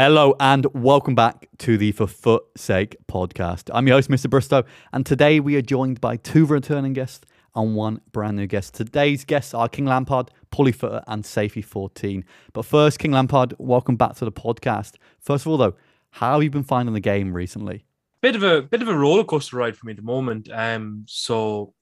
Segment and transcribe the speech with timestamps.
[0.00, 3.68] Hello and welcome back to the For Foot Sake podcast.
[3.74, 4.30] I'm your host, Mr.
[4.30, 4.62] Bristow,
[4.92, 8.74] and today we are joined by two returning guests and one brand new guest.
[8.74, 12.22] Today's guests are King Lampard, Paulie Footer, and Safety14.
[12.52, 14.94] But first, King Lampard, welcome back to the podcast.
[15.18, 15.74] First of all, though,
[16.10, 17.84] how have you been finding the game recently?
[18.22, 20.48] Bit of a bit of a roller coaster ride for me at the moment.
[20.52, 21.74] Um, so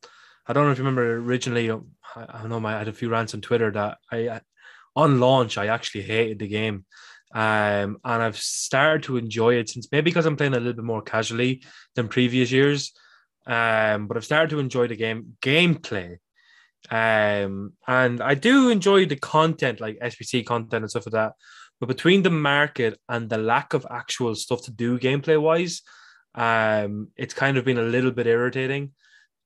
[0.46, 1.70] I don't know if you remember originally.
[1.70, 1.76] I,
[2.16, 4.40] I don't know I had a few rants on Twitter that I
[4.94, 6.86] on launch I actually hated the game.
[7.36, 10.84] Um, and I've started to enjoy it since maybe because I'm playing a little bit
[10.86, 11.62] more casually
[11.94, 12.94] than previous years.
[13.46, 16.16] Um, but I've started to enjoy the game gameplay.
[16.90, 21.32] Um, and I do enjoy the content, like SBC content and stuff like that.
[21.78, 25.82] But between the market and the lack of actual stuff to do gameplay wise,
[26.34, 28.92] um, it's kind of been a little bit irritating.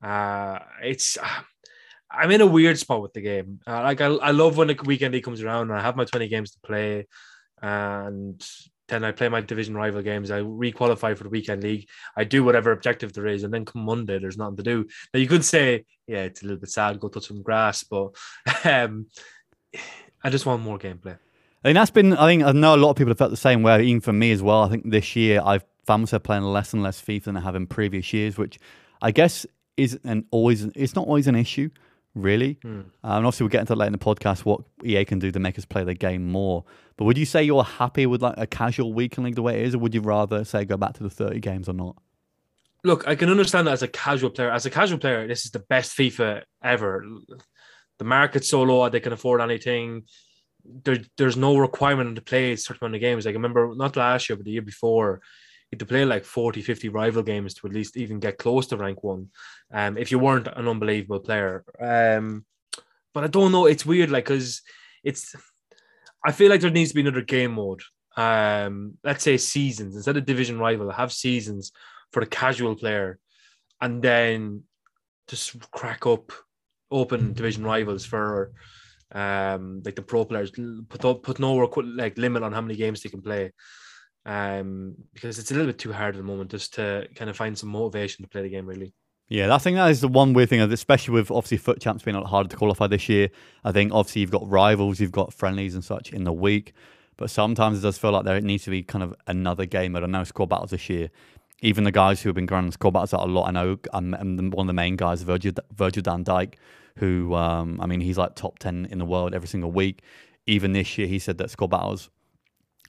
[0.01, 1.17] Uh, it's
[2.09, 3.59] I'm in a weird spot with the game.
[3.67, 6.29] Uh, like I, I love when the weekend comes around and I have my 20
[6.29, 7.07] games to play
[7.61, 8.43] and
[8.87, 10.31] then I play my division rival games.
[10.31, 11.87] I requalify for the weekend league.
[12.17, 14.87] I do whatever objective there is, and then come Monday, there's nothing to do.
[15.13, 18.15] Now you could say, yeah, it's a little bit sad, go touch some grass, but
[18.65, 19.07] um,
[20.23, 21.17] I just want more gameplay.
[21.63, 22.13] I think that's been.
[22.13, 23.83] I think I know a lot of people have felt the same way.
[23.83, 24.63] Even for me as well.
[24.63, 27.55] I think this year I've found myself playing less and less FIFA than I have
[27.55, 28.59] in previous years, which
[29.01, 29.45] I guess
[29.77, 30.63] is an always.
[30.75, 31.69] It's not always an issue
[32.15, 32.55] really.
[32.63, 32.69] Mm.
[32.69, 35.39] Um, and obviously, we'll get into later in the podcast what EA can do to
[35.39, 36.63] make us play the game more.
[36.97, 39.67] But would you say you're happy with like a casual weekend league the way it
[39.67, 41.97] is, or would you rather say go back to the 30 games or not?
[42.83, 44.51] Look, I can understand that as a casual player.
[44.51, 47.05] As a casual player, this is the best FIFA ever.
[47.99, 50.03] The market's so low, they can afford anything.
[50.63, 53.25] There, there's no requirement to play certain amount of games.
[53.25, 55.21] Like I remember, not last year, but the year before,
[55.79, 59.03] to play like 40, 50 rival games to at least even get close to rank
[59.03, 59.29] one.
[59.73, 61.63] Um, if you weren't an unbelievable player.
[61.79, 62.45] Um,
[63.13, 63.65] but I don't know.
[63.65, 64.61] It's weird, like, because
[65.03, 65.35] it's,
[66.25, 67.81] I feel like there needs to be another game mode.
[68.17, 71.71] Um, let's say seasons instead of division rival, have seasons
[72.11, 73.19] for the casual player,
[73.79, 74.63] and then
[75.27, 76.31] just crack up
[76.91, 78.51] open division rivals for
[79.13, 80.51] um like the pro players
[80.89, 81.55] put put no
[81.95, 83.51] like limit on how many games they can play
[84.25, 87.35] um, because it's a little bit too hard at the moment just to kind of
[87.35, 88.93] find some motivation to play the game really.
[89.27, 92.17] Yeah, I think that is the one weird thing, especially with obviously FUT champs being
[92.17, 93.29] a lot harder to qualify this year.
[93.63, 96.73] I think obviously you've got rivals, you've got friendlies and such in the week,
[97.15, 99.95] but sometimes it does feel like there needs to be kind of another game.
[99.95, 101.09] I don't know squad battles this year.
[101.61, 104.13] Even the guys who have been grinding squad battles out a lot, I know I'm,
[104.15, 106.57] I'm one of the main guys, Virgil, Virgil van Dyke,
[106.97, 110.01] who um, I mean he's like top ten in the world every single week.
[110.45, 112.09] Even this year, he said that squad battles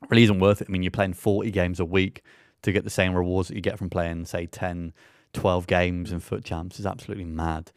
[0.08, 0.68] really isn't worth it.
[0.68, 2.22] I mean, you're playing 40 games a week
[2.62, 4.92] to get the same rewards that you get from playing, say, 10,
[5.32, 7.70] 12 games in FUT champs is absolutely mad.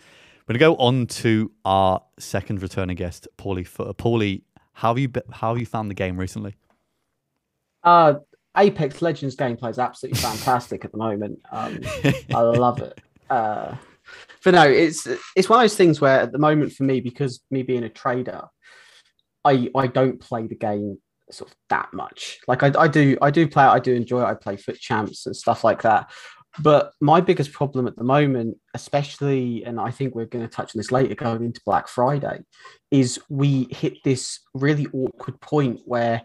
[0.48, 3.94] We're going to go on to our second returning guest, Paulie Footer.
[3.94, 4.44] Paulie,
[4.74, 6.56] how have you how have you found the game recently?
[7.84, 8.16] Uh,
[8.56, 11.40] Apex Legends gameplay is absolutely fantastic at the moment.
[11.52, 11.80] Um,
[12.34, 13.00] I love it.
[13.30, 13.76] Uh,
[14.44, 17.42] but no, it's it's one of those things where at the moment for me, because
[17.50, 18.44] me being a trader,
[19.44, 21.00] I I don't play the game
[21.32, 22.40] sort of that much.
[22.48, 23.64] Like I, I do, I do play.
[23.64, 24.26] I do enjoy it.
[24.26, 26.12] I play FUT champs and stuff like that.
[26.60, 30.76] But my biggest problem at the moment, especially, and I think we're going to touch
[30.76, 32.40] on this later going into Black Friday,
[32.92, 36.22] is we hit this really awkward point where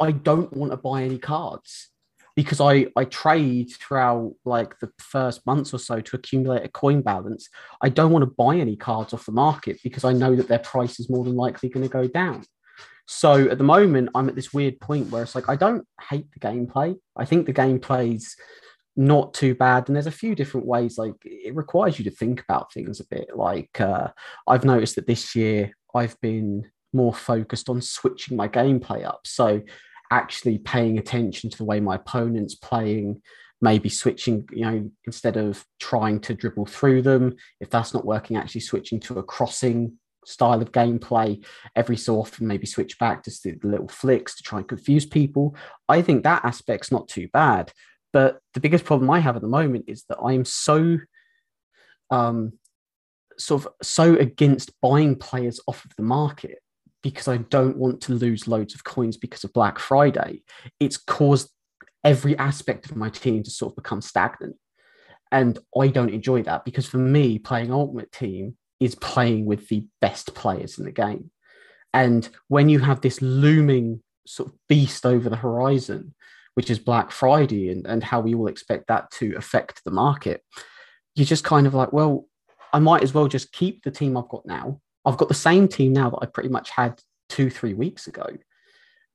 [0.00, 1.90] I don't want to buy any cards
[2.34, 7.02] because I, I trade throughout like the first months or so to accumulate a coin
[7.02, 7.48] balance.
[7.82, 10.58] I don't want to buy any cards off the market because I know that their
[10.58, 12.44] price is more than likely going to go down.
[13.06, 16.26] So at the moment, I'm at this weird point where it's like I don't hate
[16.32, 16.96] the gameplay.
[17.16, 18.36] I think the gameplay's
[18.96, 20.98] not too bad, and there's a few different ways.
[20.98, 23.36] Like it requires you to think about things a bit.
[23.36, 24.08] Like uh,
[24.46, 29.20] I've noticed that this year I've been more focused on switching my gameplay up.
[29.24, 29.62] So
[30.10, 33.22] actually paying attention to the way my opponent's playing,
[33.62, 38.36] maybe switching, you know, instead of trying to dribble through them, if that's not working,
[38.36, 43.30] actually switching to a crossing style of gameplay every so often maybe switch back to
[43.44, 45.56] the little flicks to try and confuse people.
[45.88, 47.72] I think that aspect's not too bad
[48.12, 50.98] but the biggest problem i have at the moment is that i'm so
[52.10, 52.52] um
[53.38, 56.58] sort of so against buying players off of the market
[57.02, 60.42] because i don't want to lose loads of coins because of black friday.
[60.78, 61.50] It's caused
[62.04, 64.56] every aspect of my team to sort of become stagnant
[65.30, 69.86] and i don't enjoy that because for me playing ultimate team is playing with the
[70.00, 71.30] best players in the game.
[71.94, 76.14] And when you have this looming sort of beast over the horizon,
[76.54, 80.42] which is Black Friday and, and how we all expect that to affect the market,
[81.14, 82.26] you're just kind of like, well,
[82.72, 84.80] I might as well just keep the team I've got now.
[85.04, 88.26] I've got the same team now that I pretty much had two, three weeks ago.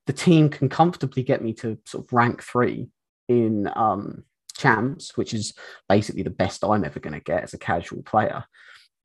[0.08, 2.88] the team can comfortably get me to sort of rank three
[3.28, 4.24] in um,
[4.58, 5.54] champs, which is
[5.88, 8.46] basically the best I'm ever going to get as a casual player.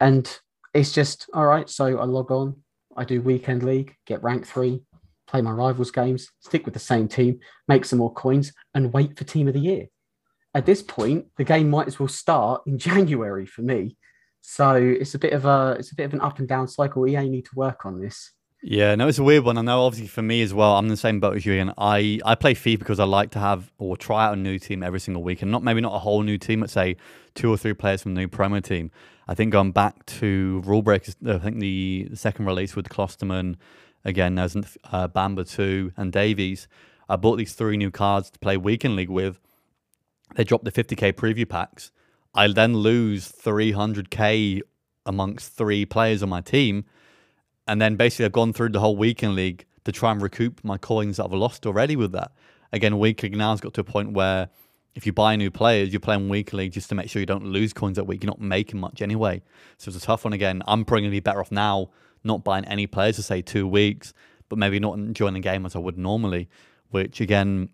[0.01, 0.27] And
[0.75, 1.69] it's just all right.
[1.69, 2.57] So I log on,
[2.97, 4.83] I do weekend league, get rank three,
[5.27, 9.17] play my rivals games, stick with the same team, make some more coins, and wait
[9.17, 9.87] for team of the year.
[10.55, 13.97] At this point, the game might as well start in January for me.
[14.41, 17.07] So it's a bit of a it's a bit of an up and down cycle.
[17.07, 18.33] EA need to work on this.
[18.65, 19.59] Yeah, no, it's a weird one.
[19.59, 21.55] I know, obviously, for me as well, I'm in the same boat as you.
[21.55, 24.57] And I, I play FIFA because I like to have or try out a new
[24.57, 26.97] team every single week, and not maybe not a whole new team, but say
[27.35, 28.93] two or three players from the new promo team.
[29.27, 33.57] I think going back to Rule Breakers, I think the, second release with Klostermann,
[34.05, 36.69] again, there's uh, Bamba 2 and Davies.
[37.09, 39.41] I bought these three new cards to play Weekend League with.
[40.37, 41.91] They dropped the 50k preview packs.
[42.33, 44.61] I then lose 300k
[45.05, 46.85] amongst three players on my team
[47.67, 50.79] and then basically I've gone through the whole weekend league to try and recoup my
[50.79, 52.33] coins that I've lost already with that.
[52.73, 54.49] Again, week league now has got to a point where
[54.95, 57.45] if you buy new players, you're playing week league just to make sure you don't
[57.45, 58.23] lose coins that week.
[58.23, 59.43] You're not making much anyway.
[59.79, 60.63] So it's a tough one again.
[60.67, 61.91] I'm probably to be better off now
[62.25, 64.13] not buying any players for say two weeks,
[64.49, 66.49] but maybe not enjoying the game as I would normally,
[66.91, 67.71] which again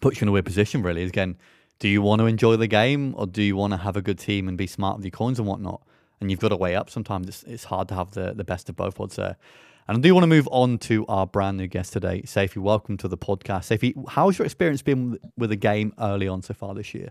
[0.00, 1.02] puts you in a weird position really.
[1.04, 1.36] Again,
[1.78, 4.18] do you want to enjoy the game or do you want to have a good
[4.18, 5.82] team and be smart with your coins and whatnot?
[6.20, 6.90] And you've got to weigh up.
[6.90, 9.36] Sometimes it's, it's hard to have the, the best of both worlds there.
[9.88, 12.58] And I do want to move on to our brand new guest today, Safi.
[12.58, 13.76] Welcome to the podcast.
[13.76, 17.10] Safi, how's your experience been with the game early on so far this year?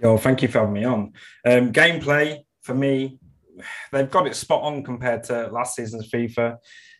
[0.00, 1.12] Yo, thank you for having me on.
[1.44, 3.18] Um, gameplay for me,
[3.92, 6.56] they've got it spot on compared to last season's FIFA.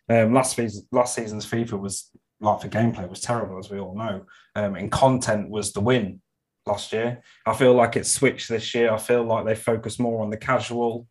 [0.09, 0.59] Um, last
[0.91, 4.25] last season's FIFA was like for gameplay was terrible, as we all know.
[4.55, 6.21] Um, and content was the win
[6.65, 7.23] last year.
[7.45, 8.91] I feel like it's switched this year.
[8.91, 11.07] I feel like they focus more on the casual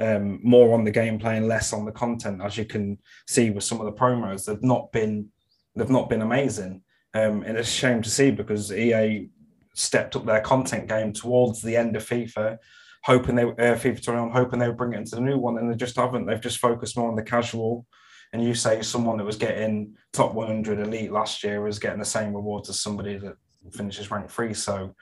[0.00, 2.40] um, more on the gameplay and less on the content.
[2.42, 5.28] As you can see with some of the promos, they've not been
[5.76, 6.82] they've not been amazing,
[7.14, 9.28] um, and it's a shame to see because EA
[9.74, 12.58] stepped up their content game towards the end of FIFA,
[13.04, 15.70] hoping they uh, FIFA 21, hoping they would bring it into the new one, and
[15.70, 16.26] they just haven't.
[16.26, 17.86] They've just focused more on the casual.
[18.32, 22.04] And you say someone that was getting top 100 elite last year was getting the
[22.04, 23.34] same rewards as somebody that
[23.72, 24.54] finishes rank three.
[24.54, 24.94] So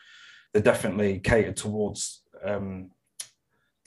[0.53, 2.91] they're definitely catered towards um,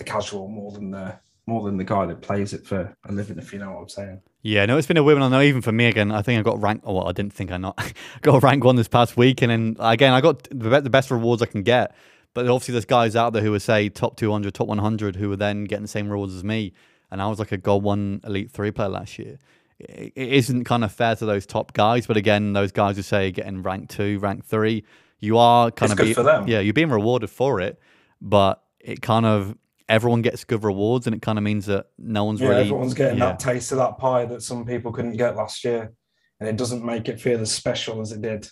[0.01, 3.37] the casual more than the more than the guy that plays it for a living,
[3.37, 4.21] if you know what I'm saying.
[4.43, 5.23] Yeah, no, it's been a women.
[5.23, 6.11] I know even for me again.
[6.11, 6.81] I think I got rank.
[6.83, 9.75] Oh, well, I didn't think I not got rank one this past week, and then
[9.79, 11.95] again I got the best rewards I can get.
[12.33, 15.35] But obviously, there's guys out there who would say top 200, top 100, who were
[15.35, 16.73] then getting the same rewards as me,
[17.11, 19.37] and I was like a gold one elite three player last year.
[19.79, 23.31] It isn't kind of fair to those top guys, but again, those guys who say
[23.31, 24.85] getting rank two, rank three,
[25.19, 26.47] you are kind it's of good for them.
[26.47, 27.79] Yeah, you're being rewarded for it,
[28.21, 29.55] but it kind of
[29.91, 32.61] everyone gets good rewards, and it kind of means that no one's yeah, really.
[32.61, 33.25] Everyone's getting yeah.
[33.25, 35.91] that taste of that pie that some people couldn't get last year,
[36.39, 38.47] and it doesn't make it feel as special as it did.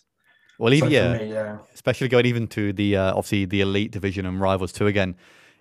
[0.60, 3.92] Well, even So yeah, me, yeah, especially going even to the uh, obviously the elite
[3.92, 4.88] division and rivals too.
[4.88, 5.16] Again,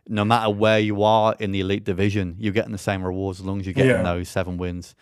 [0.09, 3.47] no matter where you are in the elite division, you're getting the same rewards as
[3.47, 4.03] long as you're getting Yeah.
[4.03, 4.97] those seven wins.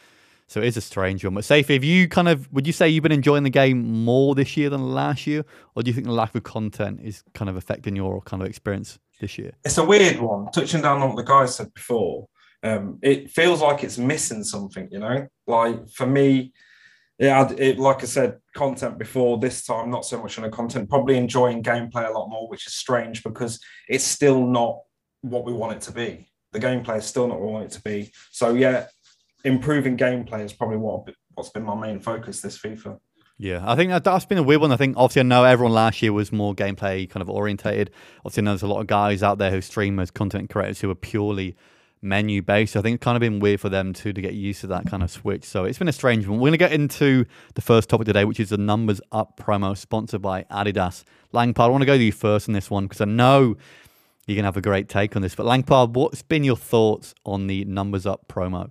[0.49, 1.35] So it is a strange one.
[1.35, 4.35] But Safi, have you kind of would you say you've been enjoying the game more
[4.35, 5.45] this year than last year,
[5.75, 8.49] or do you think the lack of content is kind of affecting your kind of
[8.49, 9.53] experience this year?
[9.65, 10.51] it's a weird one.
[10.53, 12.29] Touching down on what the guy said before,
[12.63, 14.89] um, it feels like it's missing something.
[14.91, 16.53] You know, like for me,
[17.19, 20.89] yeah, it like I said, content before this time, not so much on the content.
[20.89, 24.81] Probably enjoying gameplay a lot more, which is strange because it's still not
[25.23, 26.29] what we want it to be.
[26.53, 28.13] The gameplay is still not what we want it to be.
[28.31, 28.87] So yeah,
[29.45, 32.99] improving gameplay is probably what what's been my main focus this FIFA.
[33.39, 34.73] Yeah, I think that, that's been a weird one.
[34.73, 37.91] I think obviously I know everyone last year was more gameplay kind of orientated.
[38.25, 40.81] Obviously, I know there's a lot of guys out there who stream as content creators
[40.81, 41.55] who are purely
[42.01, 42.73] menu based.
[42.73, 44.69] So I think it's kind of been weird for them too to get used to
[44.69, 45.45] that kind of switch.
[45.45, 46.39] So it's been a strange one.
[46.39, 49.77] We're going to get into the first topic today, which is the numbers up promo
[49.77, 51.05] sponsored by Adidas.
[51.33, 53.57] Lampard, I want to go to you first on this one because I know
[54.27, 55.35] you're going to have a great take on this.
[55.35, 58.71] But Lampard, what's been your thoughts on the numbers up promo?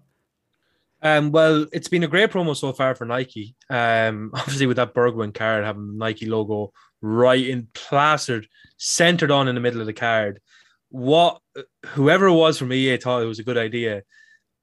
[1.06, 3.56] Um, well, it's been a great promo so far for Nike.
[3.70, 8.48] Um, obviously with that Bergwijn card having Nike logo right in plastered,
[8.78, 10.42] centered on in the middle of the card.
[10.90, 11.42] What
[11.86, 14.02] whoever it was from EA thought it was a good idea,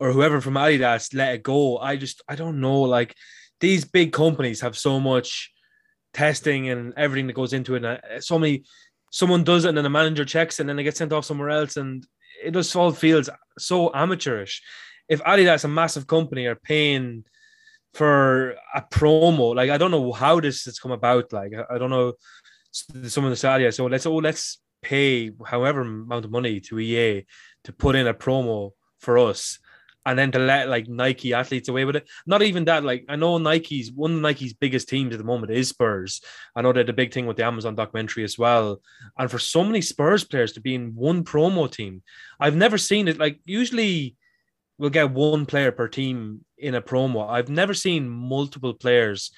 [0.01, 1.79] or whoever from Adidas let it go.
[1.79, 2.81] I just I don't know.
[2.83, 3.15] Like
[3.61, 5.53] these big companies have so much
[6.13, 7.85] testing and everything that goes into it.
[7.85, 8.65] And uh, so many
[9.13, 11.51] someone does it and then the manager checks and then they get sent off somewhere
[11.51, 12.05] else and
[12.43, 14.61] it just all feels so amateurish
[15.09, 17.25] if Adidas, a massive company, are paying
[17.95, 21.33] for a promo, like I don't know how this has come about.
[21.33, 22.15] Like I don't know
[22.71, 23.75] some of the Sadia.
[23.75, 27.27] So let's oh let's pay however amount of money to EA
[27.65, 29.59] to put in a promo for us.
[30.05, 32.09] and then to let like Nike athletes away with it.
[32.27, 35.53] Not even that, like I know Nike's one of Nike's biggest teams at the moment
[35.53, 36.21] is Spurs.
[36.57, 38.81] I know they're the big thing with the Amazon documentary as well.
[39.17, 42.03] And for so many Spurs players to be in one promo team,
[42.41, 43.19] I've never seen it.
[43.19, 44.17] Like usually
[44.79, 47.29] we'll get one player per team in a promo.
[47.29, 49.31] I've never seen multiple players.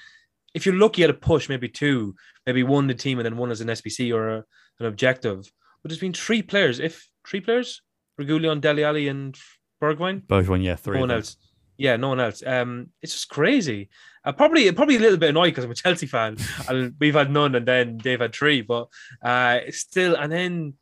[0.55, 2.14] If you're lucky at a push, maybe two,
[2.47, 4.45] maybe one the team and then one as an SBC or a,
[4.81, 5.50] an objective.
[5.83, 7.83] But there's been three players, if three players,
[8.21, 9.37] Reguilon, Dele Alli, and
[9.83, 10.23] Bergwijn.
[10.23, 10.95] Bergwijn, yeah, three.
[10.95, 11.37] No one else.
[11.76, 12.43] Yeah, no one else.
[12.47, 13.91] Um, it's just crazy.
[14.25, 16.37] Uh, probably, probably a little bit annoyed because I'm a Chelsea fan,
[16.69, 18.62] and we've had none, and then they've had three.
[18.62, 18.88] But
[19.23, 20.75] uh, still, and then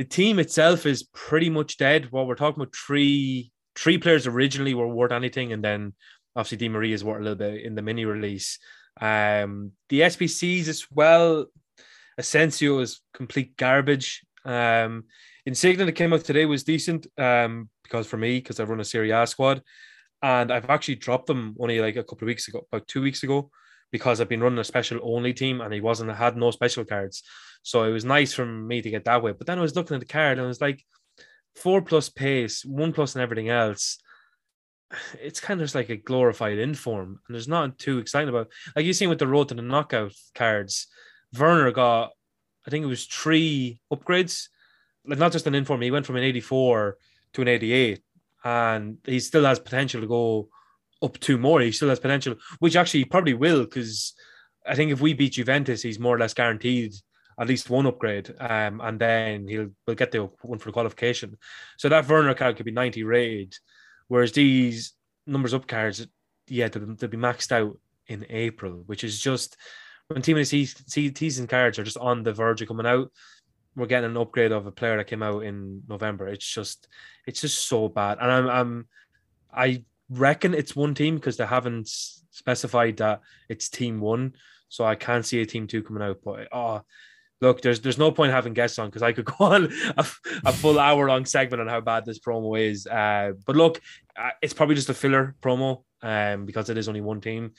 [0.00, 2.08] the team itself is pretty much dead.
[2.10, 5.92] Well, we're talking about three three players originally were worth anything, and then
[6.34, 8.58] obviously Di Maria is worth a little bit in the mini release.
[8.98, 11.48] Um, the SBCs as well.
[12.16, 14.24] Asensio is complete garbage.
[14.46, 15.04] Um,
[15.44, 17.06] Insigne that came out today was decent.
[17.18, 19.60] Um, because for me, because I run a Serie A squad,
[20.22, 23.22] and I've actually dropped them only like a couple of weeks ago, about two weeks
[23.22, 23.50] ago,
[23.90, 27.22] because I've been running a special only team and he wasn't had no special cards.
[27.62, 29.32] So it was nice for me to get that way.
[29.32, 30.84] But then I was looking at the card and I was like,
[31.54, 33.98] four plus pace, one plus and everything else.
[35.20, 38.48] It's kind of just like a glorified inform, and there's not too exciting about.
[38.74, 40.88] Like you seen with the road to the knockout cards,
[41.38, 42.10] Werner got,
[42.66, 44.48] I think it was three upgrades,
[45.06, 45.82] like not just an inform.
[45.82, 46.96] He went from an 84
[47.34, 48.02] to an 88,
[48.42, 50.48] and he still has potential to go
[51.02, 51.60] up two more.
[51.60, 54.14] He still has potential, which actually probably will, because
[54.66, 56.94] I think if we beat Juventus, he's more or less guaranteed
[57.38, 61.38] at least one upgrade, um, and then he'll will get the one for the qualification.
[61.78, 63.54] So that Werner card could be 90 rated,
[64.08, 64.92] whereas these
[65.26, 66.06] numbers up cards,
[66.48, 67.78] yeah, they'll, they'll be maxed out
[68.08, 69.56] in April, which is just
[70.08, 73.10] when team season cards are just on the verge of coming out
[73.76, 76.28] we're getting an upgrade of a player that came out in November.
[76.28, 76.88] It's just
[77.26, 78.18] it's just so bad.
[78.20, 78.88] And I'm I'm
[79.52, 84.34] I reckon it's one team because they haven't specified that it's team one.
[84.68, 86.18] So I can't see a team two coming out.
[86.24, 86.82] But oh
[87.40, 90.06] look, there's there's no point having guests on because I could go on a,
[90.44, 92.86] a full hour long segment on how bad this promo is.
[92.86, 93.80] Uh, but look,
[94.16, 97.52] uh, it's probably just a filler promo um, because it is only one team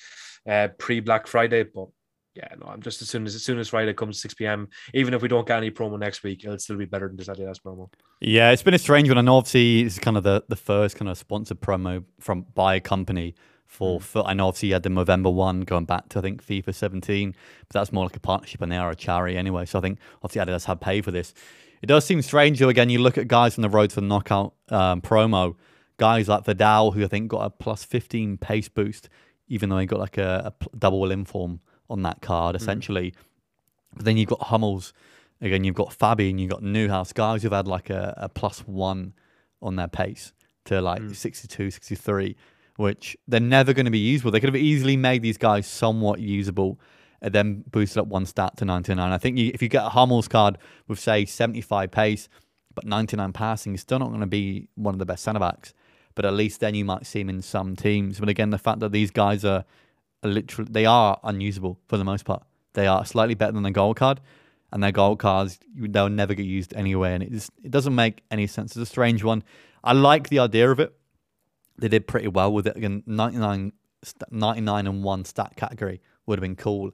[0.47, 1.63] uh, pre Black Friday.
[1.63, 1.87] But
[2.33, 4.69] yeah, no, I'm just as soon as as soon as Friday comes 6 p.m.
[4.93, 7.27] Even if we don't get any promo next week, it'll still be better than this
[7.27, 7.89] Adidas promo.
[8.21, 9.17] Yeah, it's been a strange one.
[9.17, 12.75] I know obviously it's kind of the, the first kind of sponsored promo from by
[12.75, 13.35] a company
[13.65, 14.03] for, mm.
[14.03, 16.73] for I know obviously you had the November one going back to I think FIFA
[16.73, 17.35] 17,
[17.67, 19.65] but that's more like a partnership and they are a charity anyway.
[19.65, 21.33] So I think obviously Adidas have paid for this.
[21.81, 22.69] It does seem strange though.
[22.69, 25.55] Again, you look at guys on the road to the knockout um, promo,
[25.97, 29.09] guys like Vidal who I think got a plus 15 pace boost,
[29.49, 31.59] even though he got like a, a double inform
[31.91, 32.59] on that card, mm.
[32.59, 33.11] essentially.
[33.11, 33.15] Mm.
[33.95, 34.93] But then you've got Hummels.
[35.41, 38.59] Again, you've got Fabi and you've got Neuhaus, guys who've had like a, a plus
[38.59, 39.13] one
[39.61, 40.33] on their pace
[40.65, 41.15] to like mm.
[41.15, 42.35] 62, 63,
[42.77, 44.31] which they're never going to be usable.
[44.31, 46.79] They could have easily made these guys somewhat usable
[47.21, 49.11] and then boosted up one stat to 99.
[49.11, 50.57] I think you, if you get a Hummels card
[50.87, 52.29] with, say, 75 pace,
[52.73, 55.73] but 99 passing, you're still not going to be one of the best centre backs.
[56.15, 58.19] But at least then you might see him in some teams.
[58.19, 59.65] But again, the fact that these guys are
[60.23, 62.43] literally they are unusable for the most part.
[62.73, 64.21] They are slightly better than a gold card,
[64.71, 68.23] and their gold cards they'll never get used anyway, and it just, it doesn't make
[68.31, 68.71] any sense.
[68.71, 69.43] It's a strange one.
[69.83, 70.93] I like the idea of it.
[71.77, 72.77] They did pretty well with it.
[72.77, 73.73] Again, 99,
[74.29, 76.91] 99 and one stat category would have been cool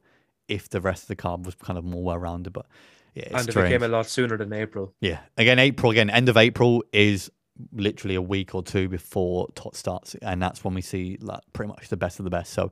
[0.47, 2.65] if the rest of the card was kind of more well rounded, but.
[3.13, 3.57] Yeah, and strange.
[3.57, 4.93] it became a lot sooner than April.
[5.01, 5.19] Yeah.
[5.37, 7.31] Again, April, again, end of April is
[7.71, 10.15] literally a week or two before TOT starts.
[10.21, 12.53] And that's when we see like pretty much the best of the best.
[12.53, 12.71] So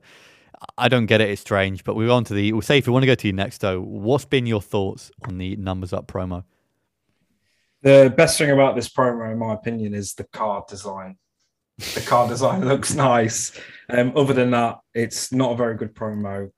[0.78, 1.30] I don't get it.
[1.30, 1.84] It's strange.
[1.84, 2.52] But we're on to the.
[2.52, 5.10] We'll say if we want to go to you next, though, what's been your thoughts
[5.26, 6.44] on the numbers up promo?
[7.82, 11.16] The best thing about this promo, in my opinion, is the card design.
[11.94, 13.58] The card design looks nice.
[13.88, 16.50] Um, other than that, it's not a very good promo.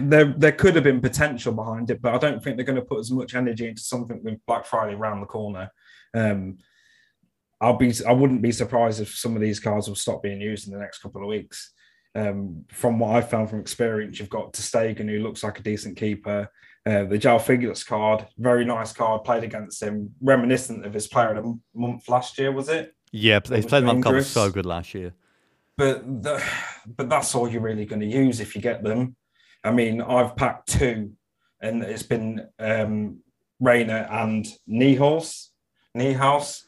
[0.00, 2.84] There, there could have been potential behind it, but I don't think they're going to
[2.84, 5.70] put as much energy into something with Black Friday around the corner.
[6.14, 6.58] Um,
[7.60, 10.68] I'll be, I wouldn't be surprised if some of these cards will stop being used
[10.68, 11.72] in the next couple of weeks.
[12.14, 15.62] Um, from what I've found from experience, you've got ter Stegen, who looks like a
[15.62, 16.50] decent keeper.
[16.86, 21.34] Uh, the João Félix card, very nice card, played against him, reminiscent of his player
[21.34, 22.94] of the month last year, was it?
[23.12, 25.12] Yeah, his played month card was so good last year.
[25.76, 26.42] But the,
[26.96, 29.16] but that's all you're really going to use if you get them.
[29.62, 31.12] I mean, I've packed two,
[31.60, 33.20] and it's been um,
[33.60, 35.48] Reyna and Neuhaus.
[35.96, 36.62] Neuhaus.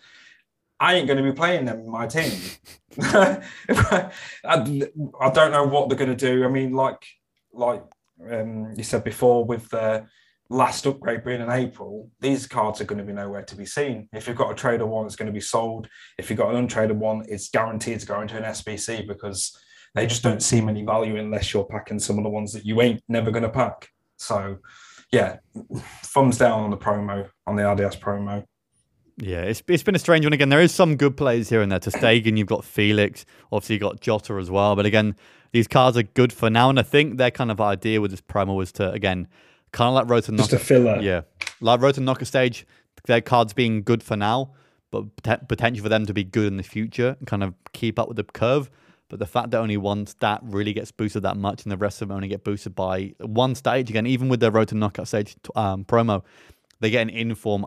[0.81, 2.41] I ain't going to be playing them in my team.
[3.03, 4.11] I,
[4.45, 6.45] I, don't know what they're going to do.
[6.45, 7.07] I mean, like
[7.53, 7.85] like
[8.31, 10.07] um, you said before, with the
[10.49, 14.09] last upgrade being in April, these cards are going to be nowhere to be seen.
[14.13, 15.89] If you've got a trader one, it's going to be sold.
[16.19, 19.57] If you've got an untraded one, it's guaranteed to go into an SBC because
[19.95, 22.81] they just don't see any value unless you're packing some of the ones that you
[22.81, 23.89] ain't never going to pack.
[24.17, 24.59] So,
[25.13, 25.39] yeah,
[26.03, 28.45] thumbs down on the promo, on the Adidas promo.
[29.21, 30.49] Yeah, it's, it's been a strange one again.
[30.49, 31.79] There is some good players here and there.
[31.79, 34.75] ter Stegen, you've got Felix, obviously you've got Jota as well.
[34.77, 35.15] But again,
[35.53, 36.71] these cards are good for now.
[36.71, 39.29] And I think their kind of idea with this promo was to, again,
[39.73, 41.01] kind of like Road to Just a filler.
[41.01, 41.23] Yeah.
[41.61, 42.67] Like Road to Knockout stage,
[43.05, 44.53] their cards being good for now,
[44.91, 45.05] but
[45.49, 48.17] potential for them to be good in the future and kind of keep up with
[48.17, 48.71] the curve.
[49.09, 52.01] But the fact that only one stat really gets boosted that much and the rest
[52.01, 55.09] of them only get boosted by one stage, again, even with their Road to Knockout
[55.09, 56.23] stage um, promo,
[56.79, 57.67] they get an inform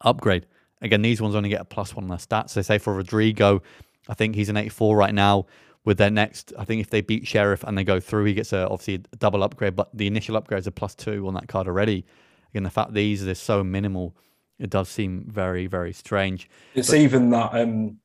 [0.00, 0.46] upgrade.
[0.82, 2.54] Again, these ones only get a plus one on their stats.
[2.54, 3.62] They say for Rodrigo,
[4.08, 5.46] I think he's an 84 right now.
[5.84, 8.52] With their next, I think if they beat Sheriff and they go through, he gets
[8.52, 11.48] a obviously a double upgrade, but the initial upgrade is a plus two on that
[11.48, 12.04] card already.
[12.50, 14.14] Again, the fact these are so minimal,
[14.58, 16.50] it does seem very, very strange.
[16.74, 17.96] It's but, even that um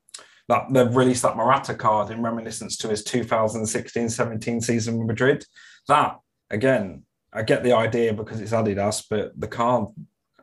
[0.48, 5.44] that they've released that Morata card in reminiscence to his 2016-17 season with Madrid.
[5.88, 6.18] That
[6.50, 7.02] again,
[7.32, 9.88] I get the idea because it's Adidas, but the card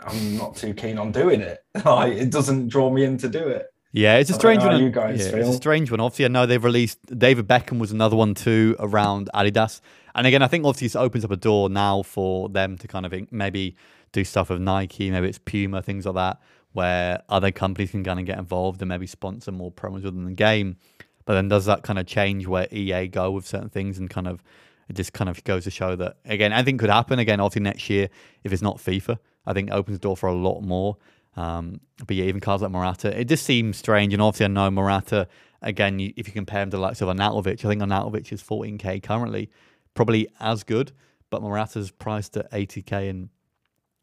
[0.05, 1.59] I'm not too keen on doing it.
[1.85, 3.67] Like, it doesn't draw me in to do it.
[3.91, 4.81] Yeah, it's a strange one.
[4.81, 5.39] You guys yeah, feel.
[5.39, 5.99] It's a strange one.
[5.99, 9.81] Obviously, I know they've released David Beckham was another one too around Adidas,
[10.15, 13.05] and again, I think obviously it opens up a door now for them to kind
[13.05, 13.75] of maybe
[14.11, 16.41] do stuff with Nike, maybe it's Puma, things like that,
[16.71, 20.31] where other companies can kind of get involved and maybe sponsor more promos within the
[20.31, 20.77] game.
[21.25, 24.27] But then does that kind of change where EA go with certain things and kind
[24.27, 24.43] of
[24.89, 27.39] it just kind of goes to show that again, anything could happen again.
[27.39, 28.09] Obviously next year
[28.43, 30.97] if it's not FIFA, I think opens the door for a lot more.
[31.35, 34.13] Um, but yeah, even cards like Morata, it just seems strange.
[34.13, 35.27] And obviously, I know Morata,
[35.61, 38.43] again, you, if you compare him to the likes of Arnautovic, I think Arnautovic is
[38.43, 39.49] 14k currently,
[39.93, 40.91] probably as good,
[41.29, 43.09] but Morata's priced at 80k.
[43.09, 43.29] And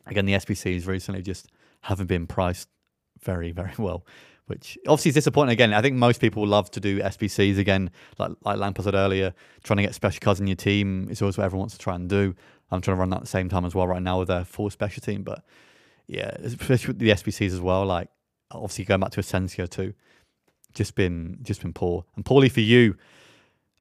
[0.06, 1.48] again, the SBCs recently just
[1.82, 2.68] haven't been priced
[3.22, 4.04] very, very well,
[4.46, 5.52] which obviously is disappointing.
[5.52, 9.32] Again, I think most people love to do SBCs again, like like Lampard said earlier,
[9.62, 11.94] trying to get special cards in your team is always what everyone wants to try
[11.94, 12.34] and do.
[12.70, 14.44] I'm trying to run that at the same time as well right now with a
[14.44, 15.44] full special team, but
[16.06, 17.84] yeah, especially with the SBCs as well.
[17.84, 18.08] Like
[18.50, 19.94] obviously going back to Asensio too,
[20.74, 22.04] just been just been poor.
[22.16, 22.96] And Paulie for you.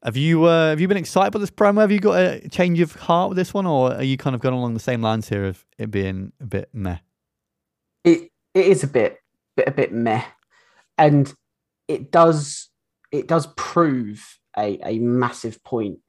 [0.04, 1.82] Have you uh, have you been excited about this promo?
[1.82, 4.42] Have you got a change of heart with this one, or are you kind of
[4.42, 7.00] going along the same lines here of it being a bit meh?
[8.06, 9.18] It it is a bit
[9.58, 10.24] bit a bit meh,
[10.98, 11.34] and
[11.90, 12.70] it does
[13.12, 16.00] it does prove a a massive point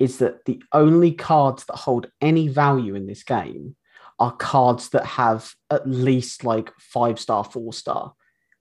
[0.00, 3.76] is that the only cards that hold any value in this game
[4.18, 8.14] are cards that have at least like five star, four star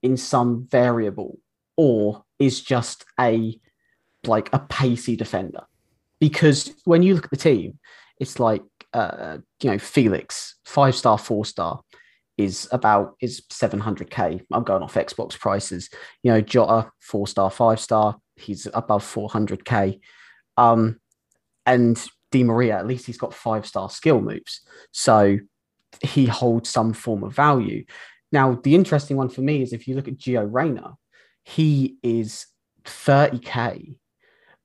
[0.03, 1.39] in some variable,
[1.77, 3.57] or is just a
[4.25, 5.63] like a pacey defender.
[6.19, 7.79] Because when you look at the team,
[8.19, 11.81] it's like uh, you know Felix five star, four star
[12.37, 14.41] is about is 700k.
[14.51, 15.89] I'm going off Xbox prices.
[16.21, 19.99] You know Jota four star, five star, he's above 400k.
[20.57, 20.98] Um,
[21.69, 24.61] and Di Maria, at least he's got five star skill moves.
[24.91, 25.37] So
[26.01, 27.85] he holds some form of value.
[28.31, 30.95] Now, the interesting one for me is if you look at Gio Reyna,
[31.43, 32.47] he is
[32.85, 33.95] 30k,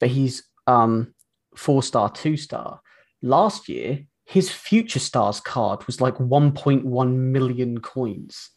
[0.01, 1.15] but he's um,
[1.55, 2.81] four star, two star.
[3.23, 8.51] Last year, his future stars card was like 1.1 million coins,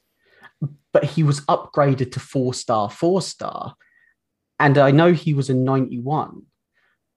[0.94, 3.76] but he was upgraded to four star, four star.
[4.58, 6.44] And I know he was a 91,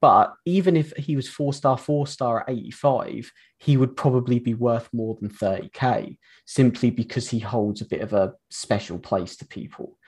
[0.01, 4.55] but even if he was four star, four star at 85, he would probably be
[4.55, 9.47] worth more than 30k simply because he holds a bit of a special place to
[9.47, 9.99] people.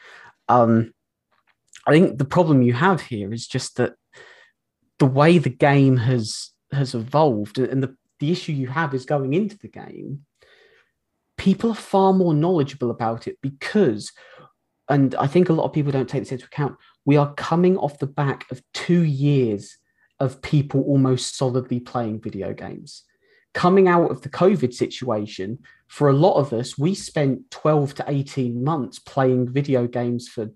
[0.49, 0.95] Um,
[1.87, 3.95] I think the problem you have here is just that
[4.99, 9.35] the way the game has has evolved and the, the issue you have is going
[9.35, 10.25] into the game,
[11.37, 14.11] people are far more knowledgeable about it because,
[14.89, 17.77] and I think a lot of people don't take this into account, we are coming
[17.77, 19.77] off the back of two years
[20.23, 23.03] of people almost solidly playing video games.
[23.55, 25.59] Coming out of the COVID situation,
[25.89, 30.51] for a lot of us, we spent 12 to 18 months playing video games for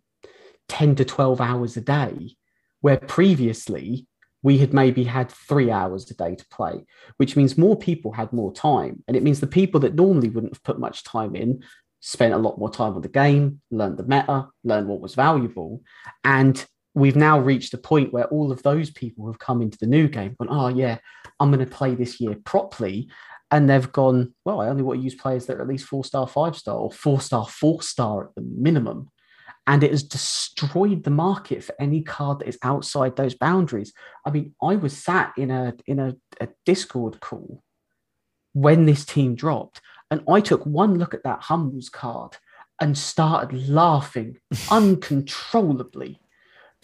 [0.69, 2.37] 10 to 12 hours a day,
[2.81, 4.07] where previously
[4.43, 8.33] we had maybe had three hours a day to play, which means more people had
[8.33, 9.03] more time.
[9.09, 11.65] And it means the people that normally wouldn't have put much time in
[12.01, 15.83] spent a lot more time on the game, learned the meta, learned what was valuable.
[16.23, 16.65] And
[16.97, 20.09] we've now reached a point where all of those people have come into the new
[20.09, 20.99] game, gone, oh yeah,
[21.39, 23.09] I'm going to play this year properly.
[23.51, 26.05] And they've gone, well, I only want to use players that are at least four
[26.05, 29.11] star, five star, or four star, four star at the minimum.
[29.69, 33.93] And it has destroyed the market for any card that is outside those boundaries.
[34.25, 37.63] I mean, I was sat in a in a, a Discord call
[38.53, 39.81] when this team dropped.
[40.11, 42.39] And I took one look at that Hummels card
[42.81, 44.39] and started laughing
[44.71, 46.21] uncontrollably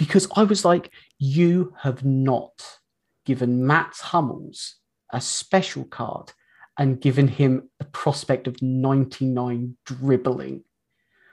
[0.02, 2.78] because I was like, you have not
[3.24, 4.76] given Matt Hummels
[5.12, 6.32] a special card
[6.76, 10.64] and given him a prospect of 99 dribbling.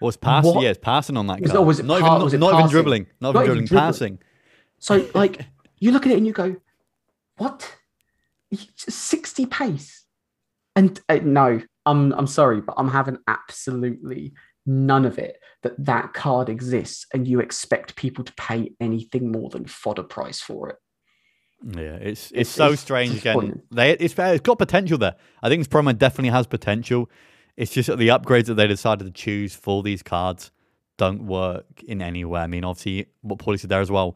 [0.02, 0.54] Was passing?
[0.54, 0.64] What?
[0.64, 1.66] Yeah, it's passing on that Was- card.
[1.66, 3.08] was it not pa- even, was not even dribbling.
[3.20, 3.66] Not, Not even dribbling.
[3.66, 3.88] dribbling.
[3.88, 4.20] Passing.
[4.78, 5.46] So, like,
[5.80, 6.56] you look at it and you go,
[7.38, 7.76] what?
[8.78, 10.06] 60 pace.
[10.76, 14.34] And uh, no, I'm, I'm sorry, but I'm having absolutely
[14.70, 19.50] none of it that that card exists and you expect people to pay anything more
[19.50, 20.76] than fodder price for it.
[21.76, 23.64] Yeah, it's it's, It's- so it's strange again.
[23.72, 25.16] They it's it's got potential there.
[25.42, 27.10] I think this promo definitely has potential.
[27.58, 30.52] It's just that the upgrades that they decided to choose for these cards
[30.98, 32.42] don't work in any way.
[32.42, 34.16] I mean, obviously, what Paulie said there as well.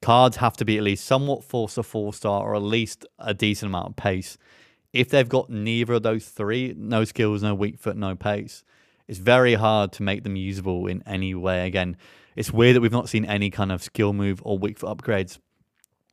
[0.00, 3.34] Cards have to be at least somewhat force a four star or at least a
[3.34, 4.38] decent amount of pace.
[4.92, 8.64] If they've got neither of those three, no skills, no weak foot, no pace,
[9.12, 11.66] it's very hard to make them usable in any way.
[11.66, 11.98] Again,
[12.34, 15.38] it's weird that we've not seen any kind of skill move or weak foot upgrades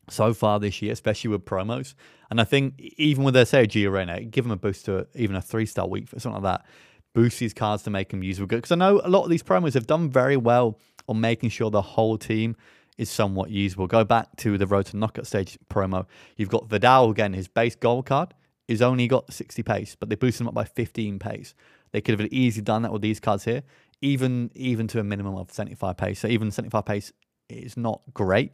[0.09, 1.93] so far this year, especially with promos.
[2.29, 5.07] And I think even with their say a Gio Reyna, give them a boost to
[5.15, 6.67] even a three star week for something like that.
[7.13, 8.47] Boost these cards to make them usable.
[8.47, 11.71] Because I know a lot of these promos have done very well on making sure
[11.71, 12.57] the whole team
[12.97, 13.87] is somewhat usable.
[13.87, 16.05] Go back to the Road to Knockout stage promo.
[16.35, 18.33] You've got Vidal again, his base gold card
[18.69, 21.55] is only got 60 pace, but they boosted him up by 15 pace.
[21.91, 23.63] They could have easily done that with these cards here,
[24.01, 26.19] even even to a minimum of 75 pace.
[26.19, 27.11] So even 75 pace
[27.49, 28.53] is not great,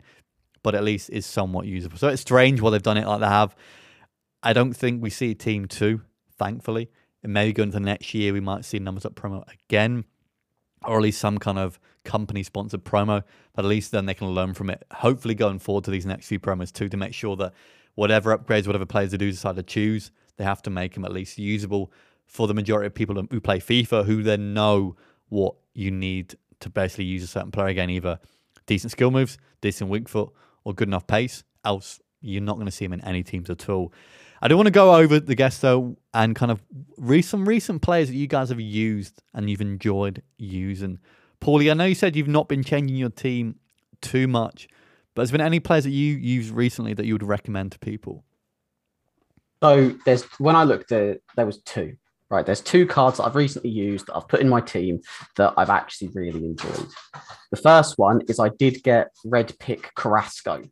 [0.63, 1.97] but at least is somewhat usable.
[1.97, 3.55] So it's strange why they've done it like they have.
[4.41, 6.01] I don't think we see team two,
[6.37, 6.89] thankfully.
[7.23, 10.05] And maybe going into next year, we might see numbers up promo again,
[10.85, 13.23] or at least some kind of company sponsored promo.
[13.53, 14.85] But at least then they can learn from it.
[14.93, 17.53] Hopefully, going forward to these next few promos too, to make sure that
[17.95, 21.11] whatever upgrades, whatever players they do decide to choose, they have to make them at
[21.11, 21.91] least usable
[22.25, 24.95] for the majority of people who play FIFA, who then know
[25.29, 28.19] what you need to basically use a certain player again, either
[28.65, 30.31] decent skill moves, decent weak foot,
[30.63, 31.43] or good enough pace.
[31.63, 33.93] Else, you're not going to see him in any teams at all.
[34.41, 36.61] I do want to go over the guests though, and kind of
[36.97, 40.99] re- some recent players that you guys have used and you've enjoyed using.
[41.41, 43.55] Paulie, I know you said you've not been changing your team
[44.01, 44.67] too much,
[45.13, 48.23] but has been any players that you used recently that you would recommend to people?
[49.63, 51.95] So there's when I looked at there was two.
[52.35, 54.99] Right, there's two cards that I've recently used that I've put in my team
[55.37, 56.87] that I've actually really enjoyed.
[57.49, 60.63] The first one is I did get red pick Carrasco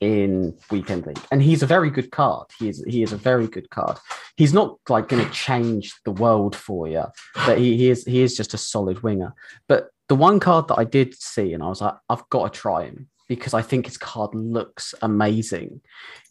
[0.00, 2.48] in weekend league, and he's a very good card.
[2.58, 3.98] He is he is a very good card.
[4.36, 7.04] He's not like going to change the world for you,
[7.46, 9.32] but he, he is he is just a solid winger.
[9.68, 12.60] But the one card that I did see, and I was like, I've got to
[12.60, 15.82] try him because I think his card looks amazing.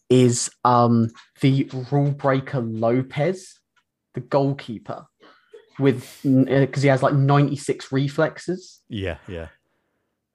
[0.09, 3.57] Is um the rule breaker Lopez,
[4.15, 5.05] the goalkeeper,
[5.79, 8.81] with because he has like 96 reflexes.
[8.89, 9.49] Yeah, yeah.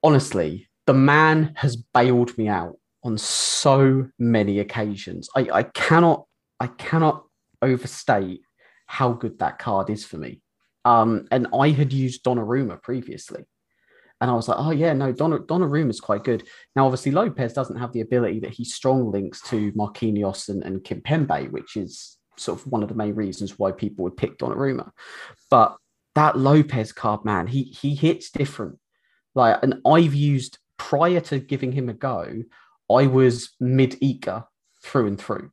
[0.03, 5.29] Honestly, the man has bailed me out on so many occasions.
[5.35, 6.25] I, I cannot
[6.59, 7.25] I cannot
[7.61, 8.41] overstate
[8.85, 10.41] how good that card is for me.
[10.83, 13.45] Um, and I had used Donnarumma previously.
[14.19, 16.43] And I was like, oh yeah, no, Don- Donnarumma is quite good.
[16.75, 20.83] Now, obviously, Lopez doesn't have the ability that he strong links to Marquinhos and, and
[20.83, 24.91] Kimpembe, which is sort of one of the main reasons why people would pick Donnarumma.
[25.49, 25.77] But
[26.15, 28.79] that Lopez card, man, he he hits different.
[29.35, 32.43] Like, and I've used prior to giving him a go,
[32.89, 34.45] I was mid Iker
[34.83, 35.51] through and through.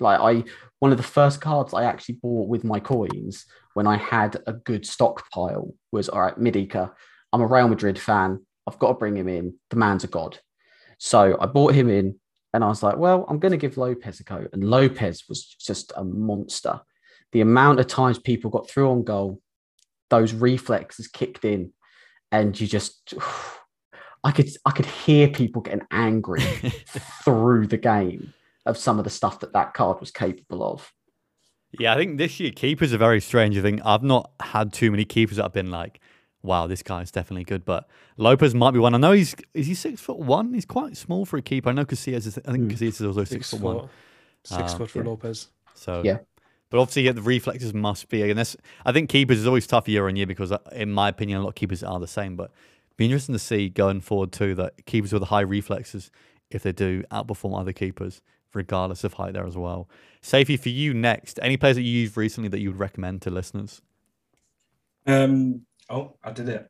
[0.00, 0.44] Like I,
[0.78, 4.52] one of the first cards I actually bought with my coins when I had a
[4.52, 6.92] good stockpile was all right, mid Iker.
[7.32, 8.44] I'm a Real Madrid fan.
[8.66, 9.54] I've got to bring him in.
[9.70, 10.38] The man's a god.
[10.98, 12.18] So I bought him in,
[12.52, 14.46] and I was like, well, I'm going to give Lopez a go.
[14.52, 16.80] And Lopez was just a monster.
[17.32, 19.40] The amount of times people got through on goal,
[20.10, 21.72] those reflexes kicked in,
[22.30, 23.14] and you just,
[24.24, 26.40] I could, I could hear people getting angry
[27.24, 28.34] through the game
[28.66, 30.92] of some of the stuff that that card was capable of.
[31.78, 33.56] Yeah, I think this year keepers are very strange.
[33.56, 36.00] I think I've not had too many keepers that have been like,
[36.42, 37.64] wow, this guy is definitely good.
[37.64, 38.94] But Lopez might be one.
[38.94, 40.52] I know he's is he six foot one?
[40.54, 41.70] He's quite small for a keeper.
[41.70, 42.72] I know Casillas is I think Mm.
[42.72, 43.88] Casillas is also six, Six foot foot, one.
[44.44, 45.04] six Um, foot for yeah.
[45.08, 45.48] Lopez.
[45.74, 46.18] So Yeah.
[46.70, 48.22] But obviously, yeah, the reflexes must be.
[48.30, 51.10] And this, I think keepers is always tough year on year because, uh, in my
[51.10, 52.34] opinion, a lot of keepers are the same.
[52.34, 52.50] But
[52.96, 56.10] be interesting to see going forward too that keepers with high reflexes,
[56.50, 58.22] if they do outperform other keepers,
[58.54, 59.86] regardless of height there as well.
[60.22, 61.38] Safety for you next.
[61.42, 63.82] Any players that you used recently that you would recommend to listeners?
[65.06, 66.68] Um, oh, I did it.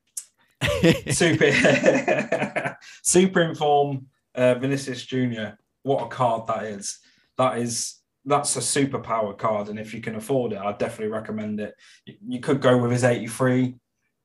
[1.14, 5.58] Super, super inform uh, Vinicius Junior.
[5.82, 6.98] What a card that is!
[7.36, 11.58] That is that's a superpower card, and if you can afford it, I'd definitely recommend
[11.58, 11.74] it.
[12.06, 13.74] You, could go with his 83,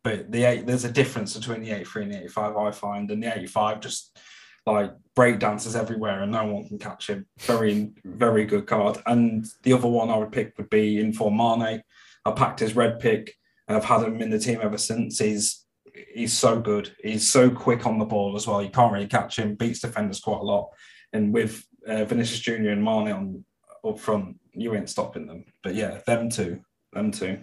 [0.04, 3.24] but the eight there's a difference between the 83 and the 85, I find, and
[3.24, 4.20] the 85 just
[4.68, 7.26] like break dances everywhere and no one can catch him.
[7.40, 8.98] Very, very good card.
[9.06, 11.82] And the other one I would pick would be Inform Mane.
[12.26, 13.34] I packed his red pick
[13.68, 15.20] and I've had him in the team ever since.
[15.20, 15.66] He's
[16.14, 16.96] he's so good.
[17.02, 18.62] He's so quick on the ball as well.
[18.62, 19.56] You can't really catch him.
[19.56, 20.70] Beats defenders quite a lot.
[21.14, 23.46] And with uh, Vinicius Junior and Mane on
[23.86, 25.46] up front, you ain't stopping them.
[25.64, 26.62] But yeah, them two,
[26.94, 27.40] them two.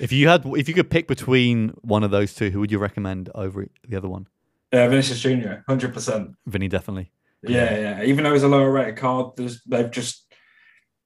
[0.00, 2.78] If you had, if you could pick between one of those two, who would you
[2.78, 4.26] recommend over the other one?
[4.72, 6.32] Yeah, Vinicius Junior, hundred percent.
[6.46, 7.12] Vinny definitely.
[7.42, 8.02] Yeah, yeah.
[8.02, 9.36] Even though he's a lower rated card,
[9.66, 10.32] they've just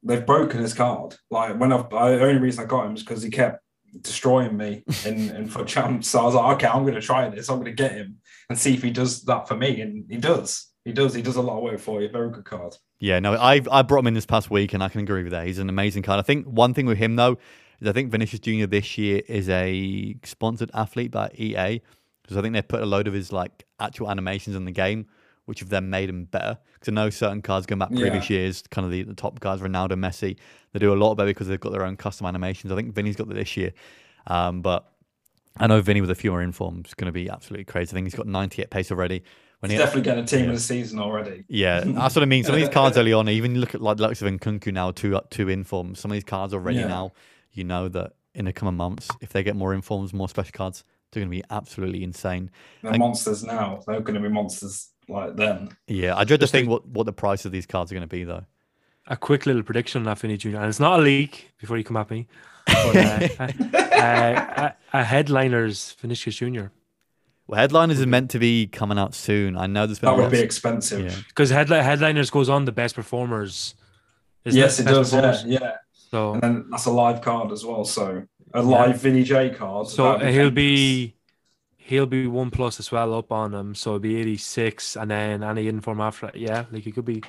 [0.03, 1.17] they've broken his card.
[1.31, 3.63] Like when I've, I, the only reason I got him is because he kept
[4.01, 6.09] destroying me in in FUT champs.
[6.09, 7.49] So I was like, okay, I'm going to try this.
[7.49, 10.17] I'm going to get him and see if he does that for me, and he
[10.17, 10.67] does.
[10.85, 11.15] He does.
[11.15, 12.09] He does a lot of work for you.
[12.09, 12.77] Very good card.
[13.01, 15.33] Yeah, no, I I brought him in this past week, and I can agree with
[15.33, 15.47] that.
[15.47, 16.19] He's an amazing card.
[16.19, 17.39] I think one thing with him though
[17.81, 21.81] is I think Vinicius Junior this year is a sponsored athlete by EA
[22.23, 25.07] because I think they put a load of his like actual animations in the game,
[25.49, 26.59] which have then made him better.
[26.75, 28.37] Because I know certain cards going back previous yeah.
[28.37, 30.37] years, kind of the, the top cards, Ronaldo, Messi,
[30.73, 32.71] they do a lot better because they've got their own custom animations.
[32.71, 33.73] I think Vinny's got that this year,
[34.27, 34.93] um, but
[35.57, 37.93] I know Vinny with a few more informs is going to be absolutely crazy.
[37.93, 39.23] I think he's got 98 pace already.
[39.61, 40.51] When he's he, definitely getting a team yeah.
[40.51, 41.45] of the season already.
[41.49, 42.45] Yeah, that's what I mean.
[42.45, 44.91] Some of these cards early on, even look at like the Lux of Nkunku now,
[44.93, 45.99] two two informs.
[45.99, 46.89] Some of these cards already yeah.
[46.89, 47.13] now,
[47.53, 50.85] you know that in the coming months, if they get more informs, more special cards,
[51.11, 52.51] they're going to be absolutely insane.
[52.83, 53.81] They're monsters now.
[53.87, 55.77] They're going to be monsters like then.
[55.87, 58.09] Yeah, I dread to think what, what the price of these cards are going to
[58.09, 58.45] be, though.
[59.07, 60.57] A quick little prediction on that Jr.
[60.57, 62.27] And it's not a leak before you come at me.
[62.67, 63.29] But, uh,
[63.71, 66.67] uh, a, a headliner's Vinicius Jr.
[67.47, 69.57] Well, headliners is meant to be coming out soon.
[69.57, 71.83] I know there's been that would be expensive because yeah.
[71.83, 73.75] headliners goes on the best performers.
[74.45, 75.15] Yes, it, it does.
[75.15, 75.77] Yeah, yeah.
[76.11, 77.87] So and then that's a live card as well.
[77.87, 78.97] So a live yeah.
[78.97, 79.89] Vinny J card.
[79.89, 81.15] So he'll be
[81.89, 83.75] he'll be one plus as well up on him.
[83.75, 87.23] So it'll be 86 and then any inform after yeah, like he could be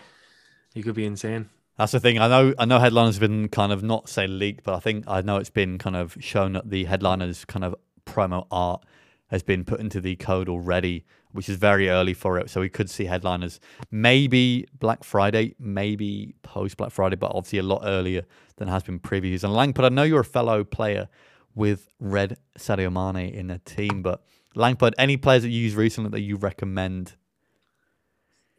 [0.73, 1.49] he could be insane.
[1.77, 2.19] That's the thing.
[2.19, 5.05] I know I know headliners have been kind of not say leaked, but I think
[5.07, 7.73] I know it's been kind of shown that the headliners kind of
[8.05, 8.83] promo art
[9.27, 12.49] has been put into the code already, which is very early for it.
[12.49, 17.63] So we could see headliners maybe Black Friday, maybe post Black Friday, but obviously a
[17.63, 18.23] lot earlier
[18.57, 19.45] than has been previews.
[19.45, 21.07] And Lampard, I know you're a fellow player
[21.55, 24.21] with Red Sadio Mane in the team, but
[24.55, 27.15] Lampard, any players that you use recently that you recommend?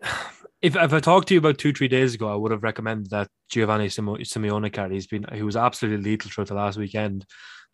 [0.63, 3.09] If, if I talked to you about two three days ago, I would have recommended
[3.13, 4.93] that Giovanni Simeone card.
[4.93, 7.25] He's been he was absolutely lethal throughout the last weekend.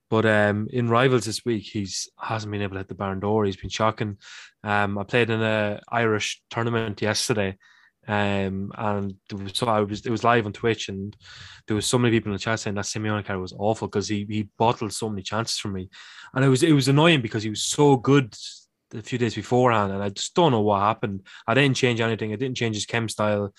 [0.08, 3.44] But um, in rivals this week, he's hasn't been able to hit the barn door.
[3.44, 4.18] He's been shocking.
[4.62, 7.56] Um, I played in a Irish tournament yesterday,
[8.08, 11.16] um, and was, so I was it was live on Twitch, and
[11.66, 14.08] there was so many people in the chat saying that Simeone card was awful because
[14.08, 15.88] he he bottled so many chances for me,
[16.34, 18.34] and it was it was annoying because he was so good
[18.94, 21.26] a few days beforehand, and I just don't know what happened.
[21.46, 22.32] I didn't change anything.
[22.32, 23.52] I didn't change his chem style.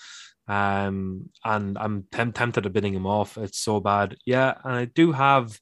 [0.46, 3.36] Um, and I'm tem- tempted of bidding him off.
[3.36, 4.16] It's so bad.
[4.24, 5.60] Yeah, and I do have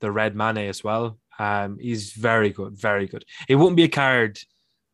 [0.00, 1.18] the red Mane as well.
[1.38, 3.24] Um, he's very good, very good.
[3.46, 4.38] It wouldn't be a card.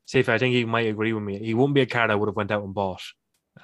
[0.07, 1.39] Safe, I think he might agree with me.
[1.39, 3.03] He wouldn't be a card I would have went out and bought.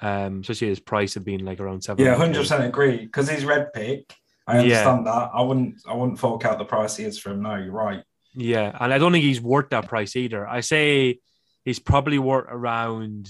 [0.01, 2.05] Um, especially his price had been like around seven.
[2.05, 2.97] Yeah, hundred percent agree.
[2.97, 4.13] Because he's red pick.
[4.47, 5.11] I understand yeah.
[5.11, 5.31] that.
[5.33, 5.81] I wouldn't.
[5.87, 7.41] I wouldn't fork out the price he is for him.
[7.41, 8.03] No, you're right.
[8.33, 10.47] Yeah, and I don't think he's worth that price either.
[10.47, 11.19] I say
[11.63, 13.29] he's probably worth around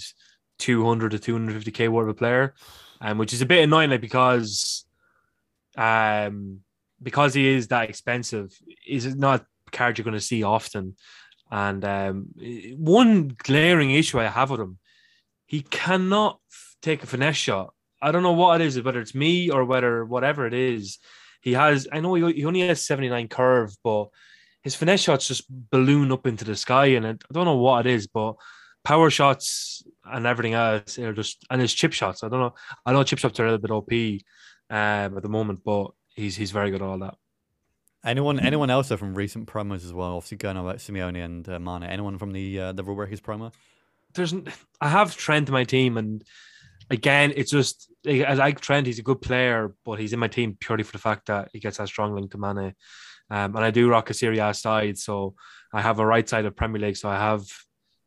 [0.60, 2.56] 200 to 250k worth of a player,
[3.02, 4.86] um, which is a bit annoying, like because
[5.78, 6.62] um
[7.02, 8.52] because he is that expensive,
[8.88, 10.96] is not a card you're going to see often.
[11.52, 12.28] And um,
[12.78, 14.80] one glaring issue I have with him,
[15.46, 16.40] he cannot
[16.86, 17.74] take a finesse shot.
[18.02, 21.00] I don't know what it is, whether it's me or whether whatever it is.
[21.42, 24.10] He has, I know he, he only has 79 curve, but
[24.62, 26.88] his finesse shots just balloon up into the sky.
[26.88, 28.36] And I don't know what it is, but
[28.84, 32.24] power shots and everything else are just, and his chip shots.
[32.24, 32.56] I don't know.
[32.86, 34.22] I know chip shots are a little bit OP
[34.70, 37.16] um, at the moment, but he's he's very good at all that.
[38.04, 40.18] Anyone anyone else from recent promos as well?
[40.18, 41.84] Obviously going on about Simeone and uh, Mane.
[41.84, 43.52] Anyone from the uh, the Rule Breakers promo?
[44.14, 44.34] There's
[44.80, 46.24] I have Trent in my team, and
[46.90, 48.88] again, it's just I like Trent.
[48.88, 51.60] He's a good player, but he's in my team purely for the fact that he
[51.60, 52.76] gets that strong link to Mane.
[53.30, 55.36] Um, and I do rock a Serie A side, so
[55.74, 56.98] I have a right side of Premier League.
[56.98, 57.44] So I have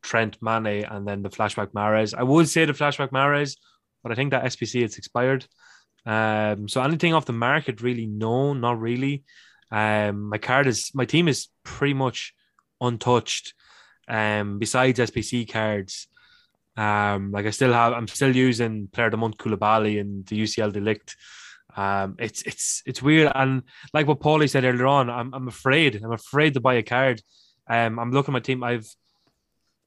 [0.01, 2.13] Trent, Mane, and then the flashback Mahrez.
[2.17, 3.57] I would say the flashback Mahrez,
[4.01, 5.45] but I think that SBC it's expired.
[6.05, 9.23] Um, so anything off the market, really, no, not really.
[9.71, 12.33] Um, my card is my team is pretty much
[12.81, 13.53] untouched.
[14.07, 16.07] Um, besides SBC cards,
[16.79, 20.41] um, like I still have, I'm still using Player of the Month Koulibaly and the
[20.41, 21.13] UCL de Ligt.
[21.75, 23.63] Um, it's it's it's weird, and
[23.93, 26.01] like what Paulie said earlier on, I'm I'm afraid.
[26.01, 27.21] I'm afraid to buy a card.
[27.69, 28.63] Um, I'm looking at my team.
[28.63, 28.87] I've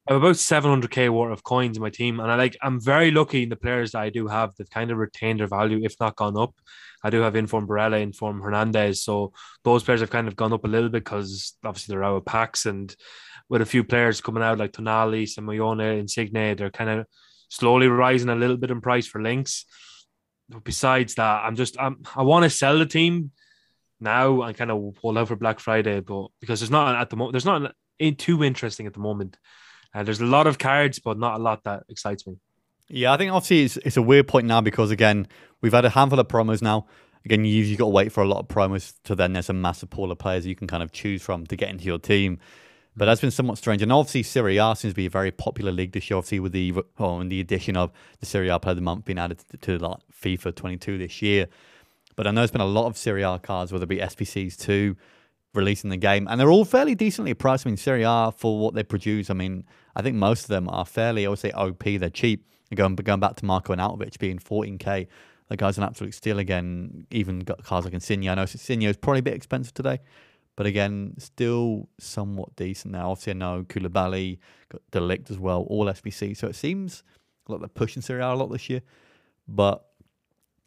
[0.07, 3.09] I have about 700k worth of coins in my team, and I like I'm very
[3.09, 5.95] lucky in the players that I do have that kind of retained their value, if
[5.99, 6.53] not gone up.
[7.03, 10.63] I do have Inform Barella, Inform Hernandez, so those players have kind of gone up
[10.63, 12.95] a little bit because obviously they're out of packs, and
[13.49, 17.05] with a few players coming out like Tonali, Simeone, Insigne, they're kind of
[17.49, 19.65] slowly rising a little bit in price for links.
[20.49, 23.31] But besides that, I'm just I'm, I want to sell the team
[23.99, 27.15] now and kind of hold out for Black Friday, but because there's not at the
[27.15, 27.73] moment, there's not
[28.17, 29.37] too interesting at the moment.
[29.93, 32.35] Uh, there's a lot of cards, but not a lot that excites me.
[32.89, 35.27] Yeah, I think obviously it's, it's a weird point now because again
[35.61, 36.87] we've had a handful of promos now.
[37.25, 39.53] Again, you usually got to wait for a lot of promos to then there's a
[39.53, 42.39] massive pool of players you can kind of choose from to get into your team.
[42.95, 43.81] But that's been somewhat strange.
[43.81, 46.17] And obviously, Serie A seems to be a very popular league this year.
[46.17, 49.05] Obviously, with the oh, and the addition of the Serie A Player of the Month
[49.05, 51.47] being added to, to like FIFA 22 this year.
[52.15, 54.57] But I know there's been a lot of Serie A cards, whether it be SBCs
[54.57, 54.95] too,
[55.55, 57.65] releasing the game, and they're all fairly decently priced.
[57.65, 59.31] I mean, Serie A for what they produce.
[59.31, 61.83] I mean, I think most of them are fairly, I would say, OP.
[61.83, 62.45] They're cheap.
[62.69, 65.07] And going going back to Marko Arnautovic being 14k,
[65.49, 67.07] the guy's an absolute steal again.
[67.09, 68.29] Even got cards like Insigne.
[68.29, 69.99] I know Insigne is probably a bit expensive today.
[70.55, 73.11] But again, still somewhat decent now.
[73.11, 74.37] Obviously, I know Koulibaly,
[74.69, 76.37] got de Ligt as well, all SBC.
[76.37, 77.03] So it seems
[77.47, 78.81] like they're pushing Serie A a lot this year.
[79.47, 79.83] But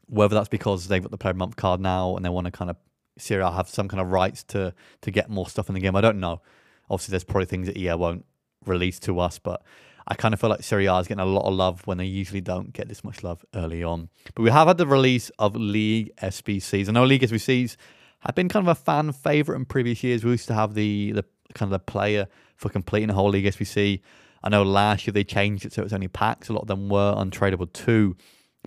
[0.07, 2.70] whether that's because they've got the player month card now and they want to kind
[2.70, 2.77] of
[3.18, 5.96] Serie A have some kind of rights to to get more stuff in the game,
[5.96, 6.42] I don't know.
[6.90, 8.25] Obviously, there's probably things that EA won't
[8.64, 9.62] release to us, but
[10.09, 12.05] I kind of feel like Serie A is getting a lot of love when they
[12.05, 14.09] usually don't get this much love early on.
[14.35, 16.88] But we have had the release of League SBCs.
[16.88, 17.77] I know League SBCs
[18.20, 20.24] have been kind of a fan favorite in previous years.
[20.24, 21.24] We used to have the the
[21.55, 22.26] kind of the player
[22.57, 24.00] for completing the whole league SBC.
[24.42, 26.48] I know last year they changed it so it was only packs.
[26.48, 28.16] A lot of them were untradeable too.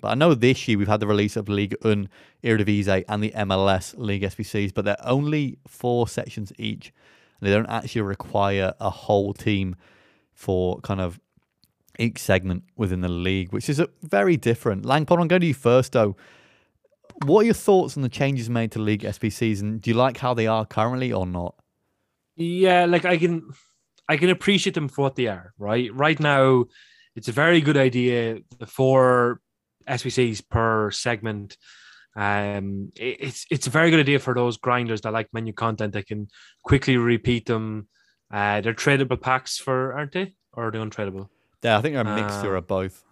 [0.02, 2.10] But I know this year we've had the release of Ligue 1,
[2.44, 6.94] Eredivisie, and the MLS League SBCs, but they're only four sections each.
[7.40, 9.76] And They don't actually require a whole team
[10.34, 11.20] for kind of
[11.98, 14.84] each segment within the league, which is very different.
[14.84, 16.16] Langpod, I'm going to you first though.
[17.26, 20.18] What are your thoughts on the changes made to league SBCs, and do you like
[20.18, 21.56] how they are currently or not?
[22.36, 23.52] Yeah, like I can,
[24.08, 25.54] I can appreciate them for what they are.
[25.58, 26.66] Right, right now,
[27.16, 28.40] it's a very good idea.
[28.58, 29.42] The four
[29.88, 31.58] SBCs per segment.
[32.16, 35.94] Um, it, it's it's a very good idea for those grinders that like menu content.
[35.94, 36.30] They can
[36.64, 37.88] quickly repeat them.
[38.32, 40.36] Uh, they're tradable packs for, aren't they?
[40.54, 41.30] Or are they untradable?
[41.64, 43.04] Yeah, I think they're a mixture uh, of both.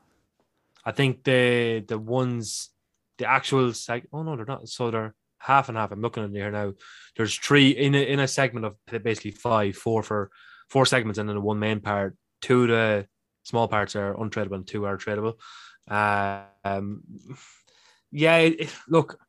[0.86, 2.70] I think the the ones
[3.18, 4.04] the actual seg.
[4.14, 4.68] Oh no, they're not.
[4.68, 5.92] So they're half and half.
[5.92, 6.74] I'm looking at here now.
[7.16, 10.30] There's three in a, in a segment of basically five, four for
[10.70, 12.16] four segments, and then the one main part.
[12.42, 13.08] Two of the
[13.44, 15.36] small parts are untradeable, and two are tradable.
[15.90, 17.04] Um,
[18.12, 19.20] yeah, it, look,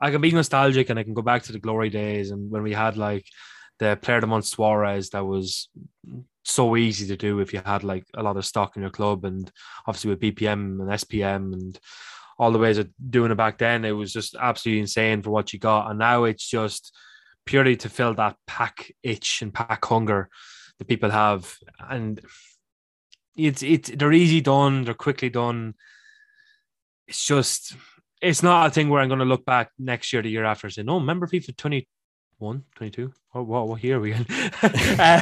[0.00, 2.62] I can be nostalgic, and I can go back to the glory days, and when
[2.62, 3.26] we had like
[3.78, 5.68] the player of the month Suarez, that was
[6.44, 9.24] so easy to do if you had like a lot of stock in your club,
[9.24, 9.50] and
[9.86, 11.78] obviously with BPM and SPM and
[12.40, 15.52] all the ways of doing it back then, it was just absolutely insane for what
[15.52, 15.90] you got.
[15.90, 16.96] And now it's just
[17.44, 20.30] purely to fill that pack itch and pack hunger
[20.78, 21.54] that people have.
[21.90, 22.18] And
[23.36, 25.74] it's it's they're easy done, they're quickly done.
[27.06, 27.76] It's just
[28.22, 30.66] it's not a thing where I'm going to look back next year, the year after,
[30.66, 31.86] and say, "No, remember FIFA 20,
[32.40, 33.12] 21, 22.
[33.34, 34.20] Oh, what, what year are we in?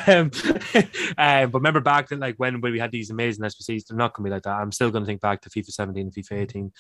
[0.07, 0.31] um,
[1.18, 4.14] um, but remember back then, like when, when we had these amazing SBCs, they're not
[4.14, 4.54] going to be like that.
[4.54, 6.72] I'm still going to think back to FIFA 17 and FIFA 18.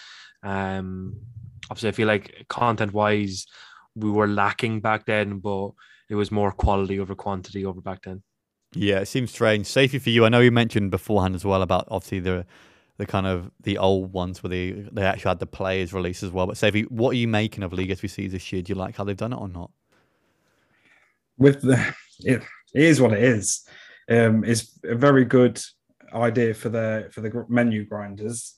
[0.44, 1.16] Um,
[1.70, 3.46] obviously, I feel like content wise,
[3.96, 5.70] we were lacking back then, but
[6.08, 8.22] it was more quality over quantity over back then.
[8.74, 9.66] Yeah, it seems strange.
[9.66, 10.24] Safety for you.
[10.24, 12.46] I know you mentioned beforehand as well about obviously the
[12.98, 16.30] the kind of the old ones where they they actually had the players release as
[16.30, 16.46] well.
[16.46, 18.62] But Safety, what are you making of League SBCs this year?
[18.62, 19.70] Do you like how they've done it or not?
[21.38, 22.42] With the it,
[22.74, 23.66] it is what it is.
[24.10, 25.60] Um, it's a very good
[26.12, 28.54] idea for the for the menu grinders.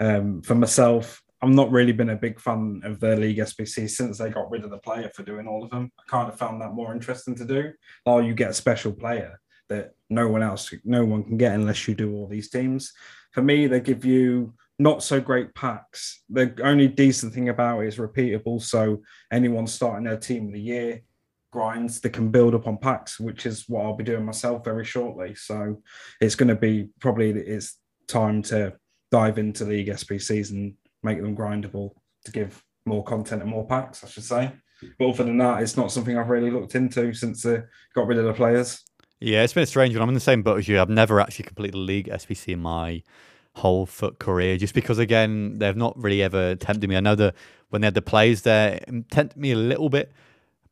[0.00, 4.18] Um, for myself, I'm not really been a big fan of the League SBC since
[4.18, 5.92] they got rid of the player for doing all of them.
[5.98, 7.72] I kind of found that more interesting to do.
[8.06, 11.86] Oh, you get a special player that no one else, no one can get unless
[11.86, 12.92] you do all these teams.
[13.32, 16.22] For me, they give you not so great packs.
[16.30, 18.60] The only decent thing about it is repeatable.
[18.60, 21.02] So anyone starting their team of the year
[21.54, 24.84] grinds that can build up on packs, which is what I'll be doing myself very
[24.84, 25.36] shortly.
[25.36, 25.80] So
[26.20, 27.78] it's going to be probably it's
[28.08, 28.74] time to
[29.12, 30.74] dive into League SBCs and
[31.04, 31.90] make them grindable
[32.24, 34.50] to give more content and more packs, I should say.
[34.98, 37.62] But other than that, it's not something I've really looked into since they
[37.94, 38.82] got rid of the players.
[39.20, 40.02] Yeah, it's been a strange one.
[40.02, 40.80] I'm in the same boat as you.
[40.80, 43.00] I've never actually completed a League SBC in my
[43.54, 46.96] whole FUT career, just because again they've not really ever tempted me.
[46.96, 47.36] I know that
[47.70, 50.10] when they had the plays there, it tempted me a little bit.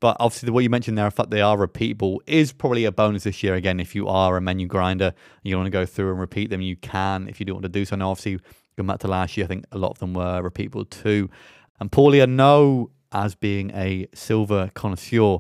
[0.03, 2.91] But obviously, the way you mentioned there, the fact they are repeatable is probably a
[2.91, 3.55] bonus this year.
[3.55, 6.51] Again, if you are a menu grinder, and you want to go through and repeat
[6.51, 7.95] them, you can if you don't want to do so.
[7.95, 8.41] Now, obviously,
[8.77, 11.31] going back to last year, I think a lot of them were repeatable too.
[11.79, 15.39] And Paulie, I know as being a silver connoisseur,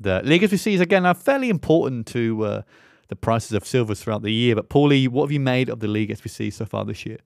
[0.00, 2.62] the League SBCs again are fairly important to uh,
[3.06, 4.56] the prices of silvers throughout the year.
[4.56, 7.18] But Paulie, what have you made of the League SBC so far this year?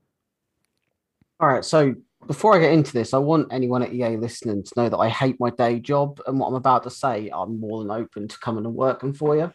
[1.40, 1.94] All right, so
[2.26, 5.08] before I get into this, I want anyone at EA listening to know that I
[5.08, 8.38] hate my day job and what I'm about to say, I'm more than open to
[8.38, 9.52] coming and working for you.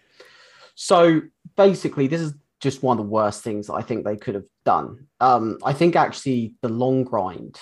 [0.76, 1.22] So
[1.56, 4.46] basically, this is just one of the worst things that I think they could have
[4.66, 5.08] done.
[5.20, 7.60] Um, I think actually the long grind,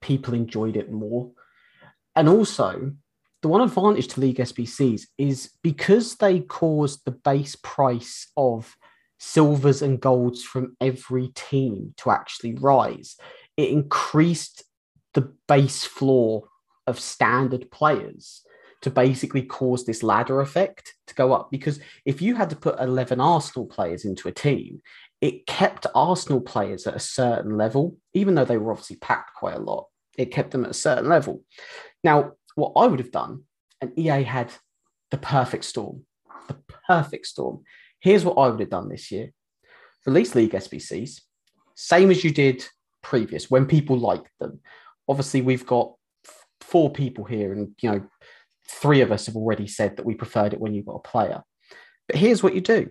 [0.00, 1.30] people enjoyed it more.
[2.14, 2.92] And also,
[3.40, 8.76] the one advantage to League SBCs is because they caused the base price of
[9.18, 13.16] silvers and golds from every team to actually rise
[13.56, 14.64] it increased
[15.14, 16.48] the base floor
[16.86, 18.42] of standard players
[18.82, 21.50] to basically cause this ladder effect to go up.
[21.50, 24.82] Because if you had to put 11 Arsenal players into a team,
[25.20, 29.54] it kept Arsenal players at a certain level, even though they were obviously packed quite
[29.54, 29.86] a lot.
[30.18, 31.44] It kept them at a certain level.
[32.02, 33.44] Now, what I would have done,
[33.80, 34.52] and EA had
[35.10, 36.04] the perfect storm,
[36.48, 37.62] the perfect storm.
[38.00, 39.32] Here's what I would have done this year
[40.04, 41.20] release League SBCs,
[41.76, 42.64] same as you did
[43.02, 44.60] previous when people like them.
[45.08, 45.92] Obviously, we've got
[46.60, 48.06] four people here, and you know,
[48.68, 51.42] three of us have already said that we preferred it when you got a player.
[52.08, 52.90] But here's what you do: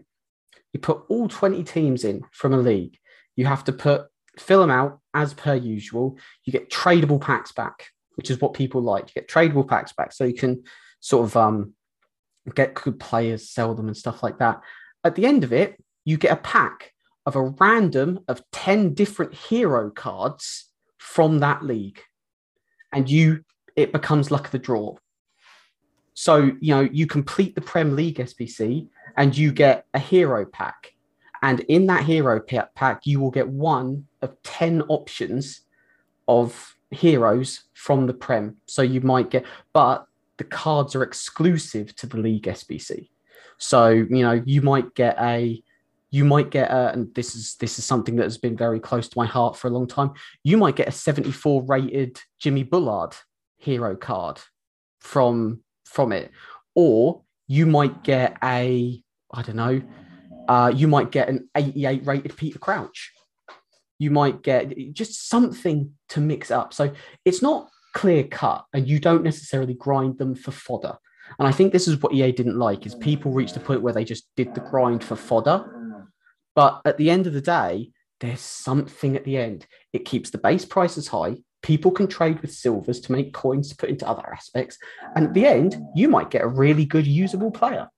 [0.74, 2.98] you put all 20 teams in from a league.
[3.36, 4.08] You have to put
[4.40, 6.18] fill them out as per usual.
[6.46, 9.10] You get tradable packs back, which is what people like.
[9.10, 10.64] You get tradable packs back, so you can
[11.00, 11.74] sort of um,
[12.56, 14.62] get good players, sell them, and stuff like that.
[15.04, 16.92] At the end of it, you get a pack
[17.26, 20.66] of a random of 10 different hero cards
[20.98, 22.00] from that league.
[22.92, 23.44] And you
[23.76, 24.96] it becomes luck of the draw.
[26.14, 30.94] So, you know, you complete the Prem League SBC and you get a hero pack.
[31.42, 35.62] And in that hero pack, you will get one of 10 options
[36.28, 38.58] of heroes from the Prem.
[38.68, 40.06] So you might get, but
[40.38, 43.10] the cards are exclusive to the League SBC.
[43.58, 45.64] So, you know, you might get a
[46.12, 49.08] you might get a, and this is this is something that has been very close
[49.08, 50.12] to my heart for a long time.
[50.44, 53.16] You might get a 74 rated Jimmy Bullard
[53.58, 54.40] hero card
[55.00, 56.32] from from it,
[56.76, 59.02] or you might get a
[59.34, 59.82] I don't know,
[60.50, 63.14] uh, you might get an 88 rated Peter Crouch.
[63.98, 66.74] You might get just something to mix up.
[66.74, 66.92] So
[67.24, 70.98] it's not clear cut, and you don't necessarily grind them for fodder.
[71.40, 73.94] And I think this is what EA didn't like: is people reached a point where
[73.94, 75.78] they just did the grind for fodder
[76.56, 79.66] but at the end of the day, there's something at the end.
[79.94, 81.38] It keeps the base prices high.
[81.62, 84.78] People can trade with silvers to make coins to put into other aspects.
[85.16, 87.90] And at the end, you might get a really good usable player.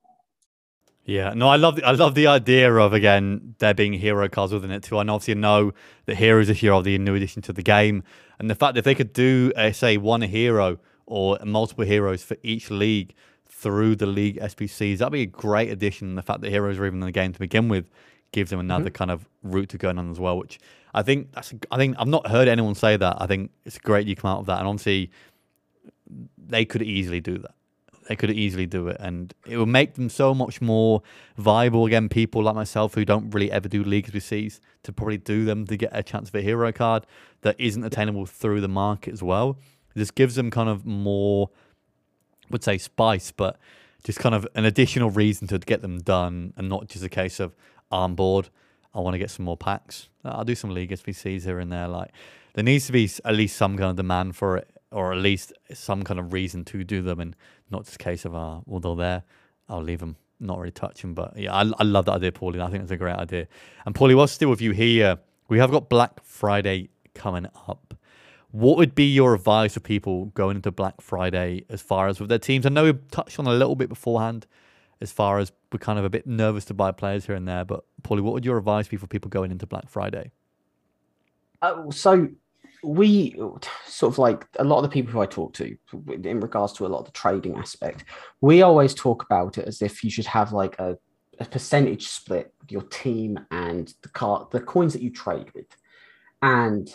[1.06, 4.54] Yeah, no, I love the, I love the idea of again there being hero cards
[4.54, 4.98] within it too.
[5.00, 5.74] And obviously know
[6.06, 8.04] that heroes a hero, the new addition to the game,
[8.40, 12.38] and the fact that they could do uh, say one hero or multiple heroes for
[12.42, 13.14] each league
[13.46, 16.16] through the league SBCs that'd be a great addition.
[16.16, 17.90] The fact that heroes are even in the game to begin with
[18.34, 18.94] gives them another mm-hmm.
[18.96, 20.38] kind of route to going on as well.
[20.38, 20.60] Which
[20.94, 23.18] I think that's I think I've not heard anyone say that.
[23.22, 25.12] I think it's great you come out of that, and obviously
[26.38, 27.54] they could easily do that.
[28.10, 31.02] They could easily do it, and it would make them so much more
[31.38, 31.86] viable.
[31.86, 35.66] Again, people like myself who don't really ever do leagues SBCs to probably do them
[35.68, 37.06] to get a chance of a hero card
[37.42, 39.58] that isn't attainable through the market as well.
[39.96, 41.50] This gives them kind of more,
[42.44, 43.58] I would say, spice, but
[44.04, 47.40] just kind of an additional reason to get them done, and not just a case
[47.40, 47.56] of
[47.94, 48.50] I'm bored.
[48.94, 50.10] I want to get some more packs.
[50.24, 51.88] I'll do some league SBCs here and there.
[51.88, 52.12] Like
[52.54, 55.54] there needs to be at least some kind of demand for it, or at least
[55.74, 57.36] some kind of reason to do them, and
[57.72, 59.24] not just a case of uh, well they're there,
[59.68, 61.14] I'll leave them, not really touch them.
[61.14, 62.62] But yeah, I, I love that idea, Paulie.
[62.62, 63.48] I think it's a great idea.
[63.86, 65.18] And Paulie, what's still with you here?
[65.50, 67.94] We have got Black Friday coming up.
[68.52, 72.30] What would be your advice for people going into Black Friday as far as with
[72.30, 72.68] their teams?
[72.68, 74.46] I know we touched on a little bit beforehand
[75.02, 77.66] as far as we're kind of a bit nervous to buy players here and there.
[77.66, 80.32] But Paulie, what would your advice be for people going into Black Friday?
[81.62, 82.30] Uh, so
[82.84, 83.36] we
[83.86, 85.78] sort of like a lot of the people who I talk to
[86.08, 88.04] in regards to a lot of the trading aspect,
[88.42, 90.98] we always talk about it as if you should have like a,
[91.40, 95.68] a percentage split your team and the car the coins that you trade with.
[96.42, 96.94] And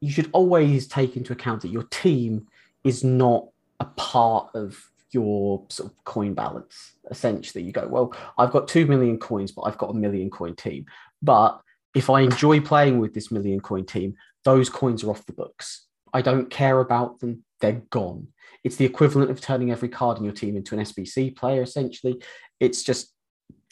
[0.00, 2.48] you should always take into account that your team
[2.82, 3.46] is not
[3.78, 6.92] a part of your sort of coin balance.
[7.10, 10.56] Essentially, you go, well, I've got two million coins, but I've got a million coin
[10.56, 10.86] team.
[11.20, 11.60] But
[11.94, 15.86] if I enjoy playing with this million coin team, those coins are off the books.
[16.12, 18.28] I don't care about them, they're gone.
[18.64, 22.22] It's the equivalent of turning every card in your team into an SBC player, essentially.
[22.60, 23.12] It's just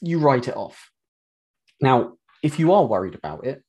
[0.01, 0.91] you write it off.
[1.81, 3.63] Now, if you are worried about it,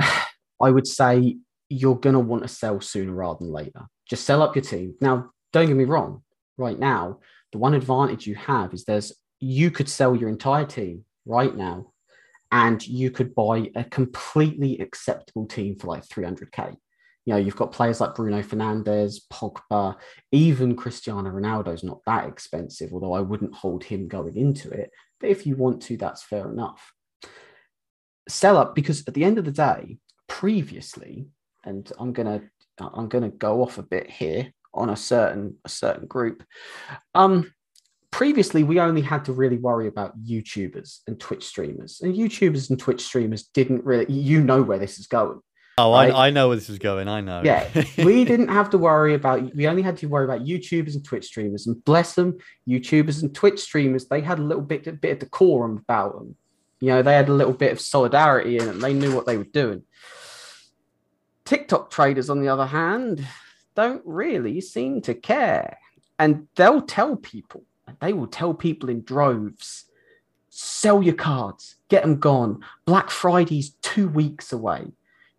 [0.00, 3.86] I would say you're going to want to sell sooner rather than later.
[4.08, 4.94] Just sell up your team.
[5.00, 6.22] Now, don't get me wrong,
[6.58, 7.20] right now,
[7.52, 11.92] the one advantage you have is there's you could sell your entire team right now
[12.50, 16.76] and you could buy a completely acceptable team for like 300k.
[17.24, 19.96] You know, you've got players like Bruno Fernandes, Pogba,
[20.32, 24.90] even Cristiano Ronaldo's not that expensive, although I wouldn't hold him going into it.
[25.20, 26.92] But if you want to, that's fair enough.
[28.28, 29.98] Sell up because at the end of the day,
[30.28, 31.26] previously,
[31.64, 32.42] and I'm gonna
[32.80, 36.44] I'm gonna go off a bit here on a certain a certain group.
[37.14, 37.52] Um,
[38.10, 42.78] previously we only had to really worry about YouTubers and Twitch streamers, and YouTubers and
[42.78, 44.12] Twitch streamers didn't really.
[44.12, 45.40] You know where this is going.
[45.78, 46.12] Oh, right?
[46.12, 47.08] I, I know where this is going.
[47.08, 47.40] I know.
[47.42, 47.66] Yeah,
[48.04, 49.54] we didn't have to worry about.
[49.54, 53.34] We only had to worry about YouTubers and Twitch streamers, and bless them, YouTubers and
[53.34, 54.06] Twitch streamers.
[54.06, 56.36] They had a little bit, a bit of decorum about them.
[56.80, 58.80] You know, they had a little bit of solidarity in them.
[58.80, 59.84] They knew what they were doing.
[61.44, 63.26] TikTok traders, on the other hand,
[63.74, 65.78] don't really seem to care,
[66.18, 67.64] and they'll tell people.
[68.00, 69.84] They will tell people in droves.
[70.48, 72.62] Sell your cards, get them gone.
[72.84, 74.92] Black Friday's two weeks away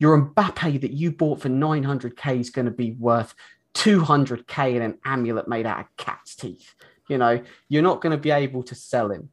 [0.03, 3.33] your Mbappe that you bought for 900k is going to be worth
[3.75, 6.75] 200k in an amulet made out of cat's teeth.
[7.07, 9.29] You know, you're not going to be able to sell him.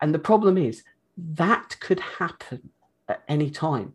[0.00, 0.84] And the problem is
[1.16, 2.70] that could happen
[3.08, 3.94] at any time.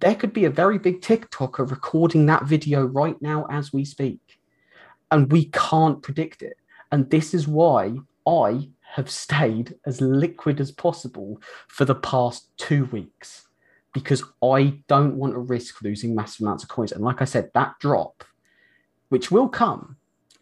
[0.00, 4.40] There could be a very big TikToker recording that video right now as we speak.
[5.10, 6.56] And we can't predict it.
[6.90, 12.86] And this is why I have stayed as liquid as possible for the past two
[12.86, 13.46] weeks
[13.92, 16.92] because I don't want to risk losing massive amounts of coins.
[16.92, 18.24] And like I said, that drop,
[19.10, 19.96] which will come,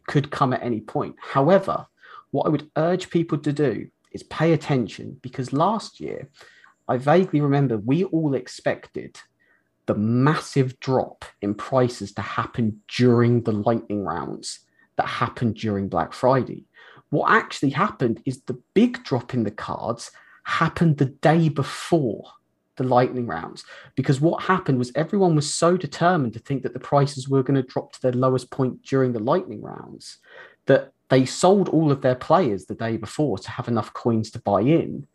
[0.07, 1.17] could come at any point.
[1.21, 1.87] However,
[2.31, 6.29] what I would urge people to do is pay attention because last year,
[6.89, 9.19] I vaguely remember we all expected
[9.87, 14.61] the massive drop in prices to happen during the lightning rounds
[14.97, 16.65] that happened during Black Friday.
[17.11, 20.11] What actually happened is the big drop in the cards
[20.45, 22.25] happened the day before
[22.77, 23.65] the lightning rounds
[23.97, 27.61] because what happened was everyone was so determined to think that the prices were going
[27.61, 30.19] to drop to their lowest point during the lightning rounds
[30.67, 34.41] that they sold all of their players the day before to have enough coins to
[34.41, 35.07] buy in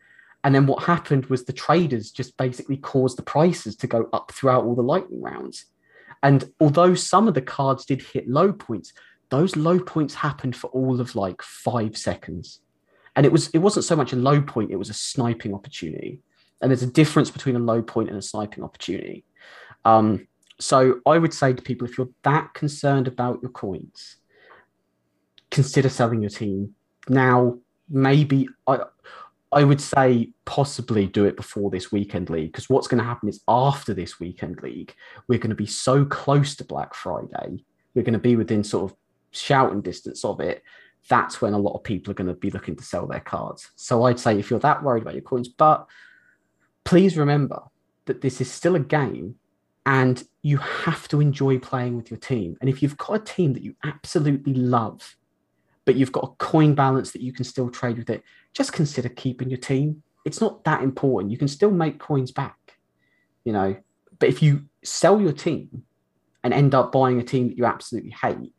[0.43, 4.31] and then what happened was the traders just basically caused the prices to go up
[4.31, 5.65] throughout all the lightning rounds
[6.23, 8.93] and although some of the cards did hit low points
[9.29, 12.61] those low points happened for all of like 5 seconds
[13.15, 16.21] and it was it wasn't so much a low point it was a sniping opportunity
[16.61, 19.25] and there's a difference between a low point and a sniping opportunity.
[19.85, 20.27] Um,
[20.59, 24.17] so I would say to people, if you're that concerned about your coins,
[25.51, 26.75] consider selling your team
[27.07, 27.59] now.
[27.89, 28.79] Maybe I,
[29.51, 33.29] I would say possibly do it before this weekend league because what's going to happen
[33.29, 34.93] is after this weekend league,
[35.27, 38.91] we're going to be so close to Black Friday, we're going to be within sort
[38.91, 38.97] of
[39.31, 40.63] shouting distance of it.
[41.09, 43.71] That's when a lot of people are going to be looking to sell their cards.
[43.75, 45.87] So I'd say if you're that worried about your coins, but
[46.83, 47.61] please remember
[48.05, 49.35] that this is still a game
[49.85, 52.57] and you have to enjoy playing with your team.
[52.59, 55.15] And if you've got a team that you absolutely love,
[55.87, 58.21] but you've got a coin balance that you can still trade with it,
[58.53, 60.03] just consider keeping your team.
[60.25, 61.31] It's not that important.
[61.31, 62.77] You can still make coins back,
[63.45, 63.77] you know.
[64.19, 65.83] But if you sell your team
[66.43, 68.53] and end up buying a team that you absolutely hate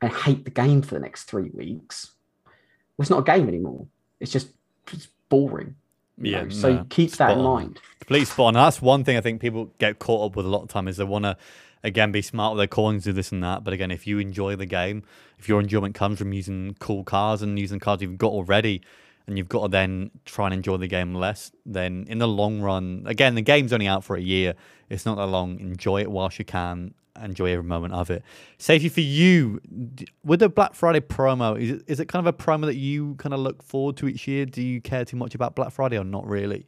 [0.00, 2.12] and hate the game for the next three weeks,
[2.46, 3.86] well, it's not a game anymore.
[4.18, 4.48] It's just
[4.90, 5.74] it's boring.
[6.16, 6.44] Yeah.
[6.44, 7.44] know, so no, keep that in on.
[7.44, 7.80] mind.
[8.06, 8.54] Please, spot on.
[8.54, 10.96] That's one thing I think people get caught up with a lot of time is
[10.96, 11.36] they want to,
[11.82, 13.64] again, be smart with their coins, do this and that.
[13.64, 15.02] But again, if you enjoy the game,
[15.38, 18.82] if your enjoyment comes from using cool cars and using cards you've got already,
[19.26, 22.60] and you've got to then try and enjoy the game less, then in the long
[22.60, 24.54] run, again, the game's only out for a year.
[24.88, 25.60] It's not that long.
[25.60, 26.94] Enjoy it whilst you can.
[27.22, 28.24] Enjoy every moment of it.
[28.58, 29.60] Safety for you
[30.24, 31.60] with the Black Friday promo.
[31.60, 34.08] Is it, is it kind of a promo that you kind of look forward to
[34.08, 34.46] each year?
[34.46, 36.66] Do you care too much about Black Friday or not really?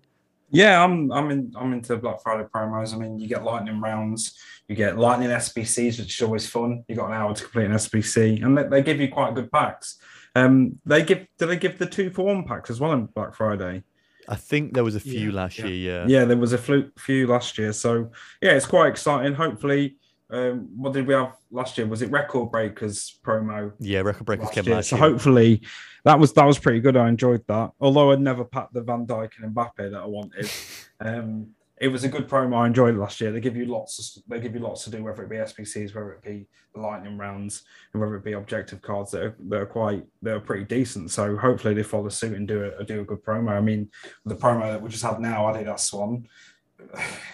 [0.53, 2.95] Yeah, I'm I'm in I'm into Black Friday promos.
[2.95, 4.39] I mean, you get lightning rounds,
[4.69, 6.85] you get lightning SBCs, which is always fun.
[6.89, 9.51] You got an hour to complete an SBC, and they, they give you quite good
[9.51, 9.99] packs.
[10.35, 13.35] Um, they give do they give the two for one packs as well on Black
[13.35, 13.83] Friday?
[14.29, 15.67] I think there was a few Yeah, last yeah.
[15.67, 16.07] year.
[16.07, 16.07] Yeah.
[16.21, 19.35] Yeah, there was a flu- few last year, so yeah, it's quite exciting.
[19.35, 19.97] Hopefully,
[20.33, 21.87] um, what did we have last year?
[21.87, 23.73] Was it Record Breakers promo?
[23.79, 24.75] Yeah, Record Breakers last came year?
[24.77, 25.11] last so year.
[25.11, 25.63] hopefully
[26.05, 26.97] that was that was pretty good.
[26.97, 27.73] I enjoyed that.
[27.81, 30.51] Although I'd never packed the Van Dijk and Mbappe that I wanted.
[31.01, 31.49] um,
[31.83, 32.59] it was a good promo.
[32.59, 33.33] I enjoyed it last year.
[33.33, 34.17] They give you lots.
[34.17, 36.81] Of, they give you lots to do, whether it be SBCs, whether it be the
[36.81, 40.41] lightning rounds, and whether it be objective cards that are, that are quite that are
[40.41, 41.11] pretty decent.
[41.11, 43.51] So hopefully they follow suit and do a do a good promo.
[43.51, 43.91] I mean,
[44.25, 46.29] the promo that we just had now, Adidas one,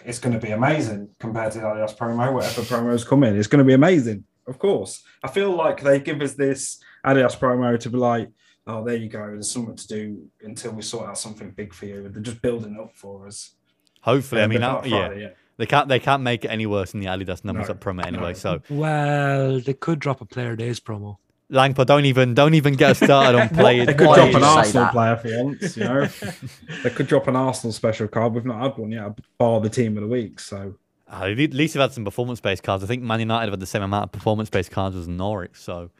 [0.04, 2.32] it's going to be amazing compared to the Adidas promo.
[2.32, 4.24] Whatever promos come in, it's going to be amazing.
[4.46, 8.30] Of course, I feel like they give us this Adidas promo to be like,
[8.66, 9.18] oh, there you go.
[9.18, 12.08] There's something to do until we sort out something big for you.
[12.08, 13.52] They're just building up for us.
[14.02, 15.36] Hopefully, I mean, But not that, yeah, yet.
[15.58, 17.74] they can't they can't make it any worse than the Adidas numbers No.
[17.74, 18.28] at promo anyway.
[18.28, 18.32] No.
[18.34, 21.16] So Well, they could drop a player days promo.
[21.50, 23.86] Langpa, don't even don't even get us started on players.
[23.86, 24.92] They could drop an Arsenal that?
[24.92, 26.06] player for once, you know.
[26.82, 28.34] they could drop an Arsenal special card.
[28.34, 30.40] We've not had one yet, bar the team of the week.
[30.40, 30.74] So
[31.10, 32.84] Uh, at least they've had some performance-based cards.
[32.84, 35.90] I think Man United have had the same amount of performance-based cards as Norwich, so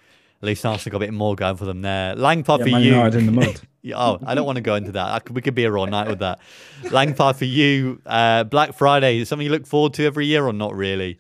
[0.42, 2.14] at least Arsenal got a bit more going for them there.
[2.14, 2.90] Langpad yeah, for Man you.
[2.90, 3.60] United in the mud.
[3.94, 5.06] Oh, I don't want to go into that.
[5.14, 6.40] I could, we could be here all night with that.
[6.82, 8.02] Langpad for you.
[8.04, 11.18] Uh, Black Friday is something you look forward to every year or not really?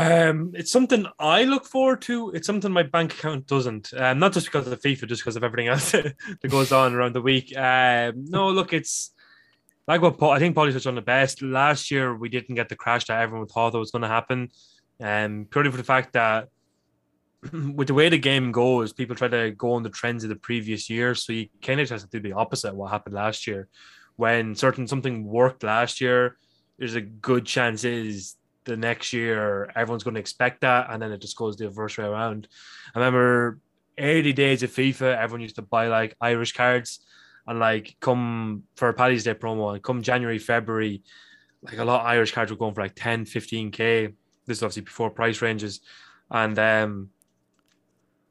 [0.00, 2.30] Um, it's something I look forward to.
[2.30, 3.92] It's something my bank account doesn't.
[3.96, 6.94] Um, not just because of the FIFA, just because of everything else that goes on
[6.94, 7.56] around the week.
[7.56, 9.12] Um, no, look, it's
[9.86, 11.42] like what Paul, I think Paulie touched on the best.
[11.42, 14.50] Last year we didn't get the crash that everyone thought that was going to happen,
[15.00, 16.48] um, purely for the fact that
[17.52, 20.36] with the way the game goes, people try to go on the trends of the
[20.36, 21.14] previous year.
[21.14, 23.68] So you kind of just have to do the opposite of what happened last year.
[24.16, 26.36] When certain something worked last year,
[26.78, 28.36] there's a good chance is
[28.70, 31.98] the next year everyone's going to expect that, and then it just goes the reverse
[31.98, 32.48] way around.
[32.94, 33.58] I remember
[33.98, 37.00] early days of FIFA, everyone used to buy like Irish cards,
[37.46, 41.02] and like come for Paddy's Day promo, and come January, February,
[41.62, 44.14] like a lot of Irish cards were going for like 10, 15k.
[44.46, 45.80] This is obviously before price ranges,
[46.30, 47.10] and um,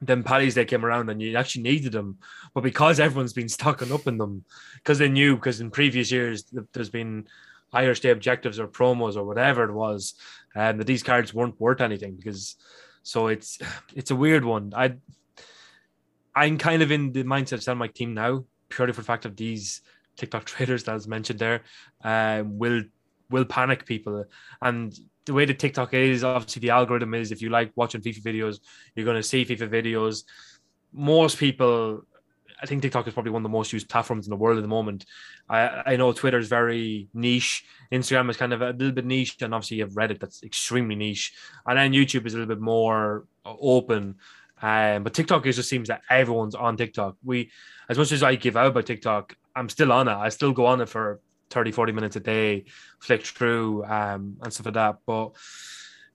[0.01, 2.17] then Paddy's Day came around and you actually needed them.
[2.53, 6.45] But because everyone's been stocking up in them, because they knew, because in previous years
[6.73, 7.27] there's been
[7.73, 10.15] Irish Day objectives or promos or whatever it was,
[10.55, 12.55] and that these cards weren't worth anything because
[13.03, 13.59] so it's
[13.95, 14.73] it's a weird one.
[14.75, 14.95] I
[16.35, 19.25] I'm kind of in the mindset of selling my team now, purely for the fact
[19.25, 19.81] of these
[20.15, 21.63] TikTok traders that was mentioned there,
[22.03, 22.83] um, will
[23.29, 24.25] will panic people.
[24.61, 28.23] And the way the TikTok is, obviously the algorithm is if you like watching FIFA
[28.23, 28.59] videos,
[28.95, 30.23] you're gonna see FIFA videos.
[30.91, 32.03] Most people
[32.61, 34.61] I think TikTok is probably one of the most used platforms in the world at
[34.61, 35.05] the moment.
[35.49, 37.65] I, I know Twitter is very niche.
[37.91, 40.95] Instagram is kind of a little bit niche, and obviously you have Reddit that's extremely
[40.95, 41.33] niche,
[41.65, 44.15] and then YouTube is a little bit more open.
[44.61, 47.15] Um, but TikTok it just seems that everyone's on TikTok.
[47.23, 47.51] We,
[47.87, 50.13] as much as I give out about TikTok, I'm still on it.
[50.13, 52.65] I still go on it for 30, 40 minutes a day,
[52.99, 54.97] flick through um, and stuff like that.
[55.05, 55.31] But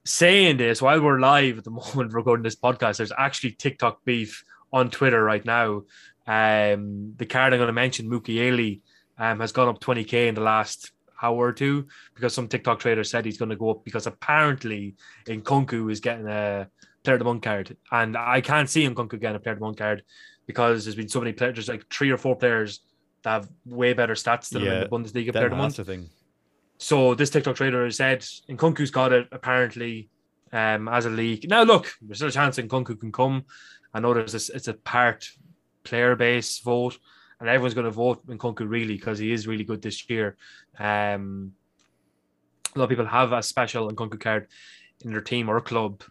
[0.05, 4.45] saying this, while we're live at the moment recording this podcast, there's actually TikTok beef
[4.73, 5.83] on Twitter right now.
[6.27, 8.81] Um, the card I'm going to mention, Mukiele,
[9.19, 13.05] um, has gone up 20k in the last hour or two because some TikTok trader
[13.05, 14.97] said he's going to go up because apparently
[15.27, 16.69] Nkunku is getting a
[17.03, 19.65] player of the month card, and I can't see Nkunku getting a player of the
[19.65, 20.03] month card
[20.47, 22.81] because there's been so many players, there's like three or four players
[23.23, 25.77] that have way better stats than him in the Bundesliga player of the month.
[25.77, 26.09] thing.
[26.79, 28.21] So this TikTok trader has said
[28.51, 30.11] Nkunku's got it apparently
[30.53, 31.49] um, as a league.
[31.49, 33.45] Now look, there's still a chance Nkunku can come.
[33.95, 35.31] I know there's this, it's a part
[35.85, 36.99] player base vote,
[37.41, 40.37] and everyone's going to vote Nkunku really because he is really good this year.
[40.79, 41.53] Um,
[42.75, 44.49] a lot of people have a special Nkunku card
[45.05, 46.03] in their team or club.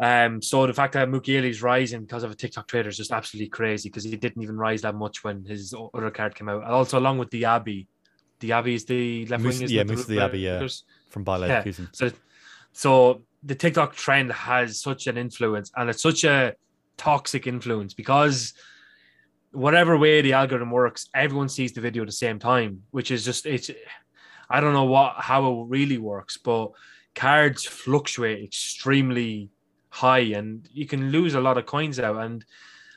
[0.00, 3.10] Um, so the fact that Mukiele is rising because of a TikTok trader is just
[3.10, 6.62] absolutely crazy because he didn't even rise that much when his other card came out.
[6.62, 7.86] And also along with Diaby,
[8.40, 9.88] Diaby is the left wing, yeah, it?
[9.88, 10.68] The Moussa left- Diaby, yeah.
[11.10, 11.72] From Bayer Yeah.
[11.92, 12.12] So,
[12.72, 16.54] so the TikTok trend has such an influence, and it's such a
[16.98, 18.52] toxic influence because
[19.52, 23.24] whatever way the algorithm works, everyone sees the video at the same time, which is
[23.24, 23.70] just it's.
[24.50, 26.72] I don't know what how it really works, but
[27.14, 29.50] cards fluctuate extremely
[29.90, 32.16] high, and you can lose a lot of coins out.
[32.16, 32.44] And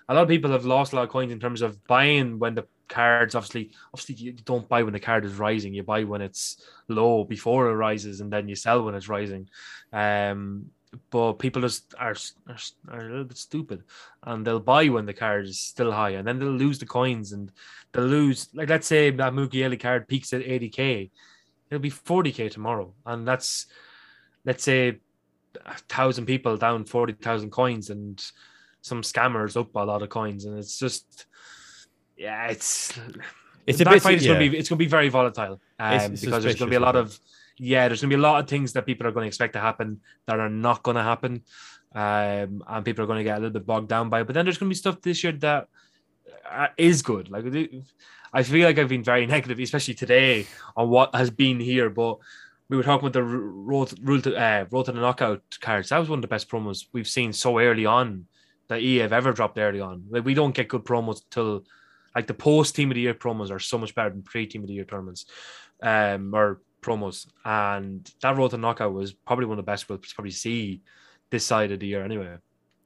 [0.09, 2.55] a lot of people have lost a lot of coins in terms of buying when
[2.55, 6.21] the cards obviously obviously you don't buy when the card is rising you buy when
[6.21, 9.47] it's low before it rises and then you sell when it's rising
[9.93, 10.65] um
[11.09, 12.15] but people just are,
[12.47, 12.57] are,
[12.89, 13.83] are a little bit stupid
[14.23, 17.31] and they'll buy when the card is still high and then they'll lose the coins
[17.31, 17.51] and
[17.91, 21.09] they'll lose like let's say that Mukiele card peaks at 80k
[21.69, 23.67] it'll be 40k tomorrow and that's
[24.43, 24.99] let's say
[25.65, 28.23] a thousand people down 40,000 coins and
[28.81, 31.25] some scammers up a lot of coins and it's just
[32.17, 32.99] yeah it's
[33.67, 34.01] It's a Black bit.
[34.03, 34.33] Friday's yeah.
[34.33, 36.95] gonna be it's gonna be very volatile um, It's because there's gonna be a lot
[36.95, 37.17] of
[37.61, 39.59] yeah there's gonna be a lot of things that people are going to expect to
[39.59, 41.41] happen that are not going to happen
[41.93, 44.33] um, and people are going to get a little bit bogged down by it but
[44.33, 45.67] then there's going to be stuff this year that
[46.49, 46.67] uh,
[47.03, 47.45] good like
[48.33, 51.89] I feel like I've been very negative, especially today, on what has been here.
[51.89, 52.17] But
[52.69, 55.89] we were talking about the road, rule to, uh, road to the knockout cards.
[55.89, 58.25] That was one of the best promos we've seen so early on
[58.69, 60.05] that EA have ever dropped early on.
[60.09, 61.65] Like we don't get good promos till
[62.15, 64.61] like the post team of the year promos are so much better than pre team
[64.61, 65.25] of the year tournaments,
[65.81, 67.27] um, or promos.
[67.45, 70.81] And that road to knockout was probably one of the best we'll probably see
[71.29, 72.37] this side of the year anyway.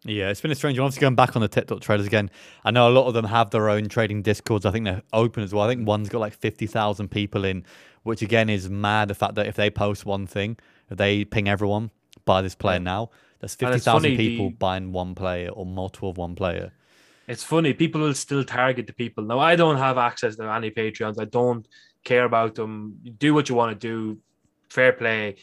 [0.04, 0.86] Yeah, it's been a strange one.
[0.86, 2.30] Obviously, going back on the TikTok traders again,
[2.64, 4.66] I know a lot of them have their own trading discords.
[4.66, 5.66] I think they're open as well.
[5.66, 7.66] I think one's got like 50,000 people in,
[8.04, 9.08] which again is mad.
[9.08, 10.58] The fact that if they post one thing,
[10.92, 11.90] if they ping everyone,
[12.24, 14.56] buy this player now, there's 50,000 people the...
[14.56, 16.72] buying one player or multiple of one player.
[17.28, 17.74] It's funny.
[17.74, 19.24] People will still target the people.
[19.24, 21.20] Now, I don't have access to any Patreons.
[21.20, 21.68] I don't
[22.06, 23.00] care about them.
[23.18, 24.20] Do what you want to do.
[24.70, 25.36] Fair play.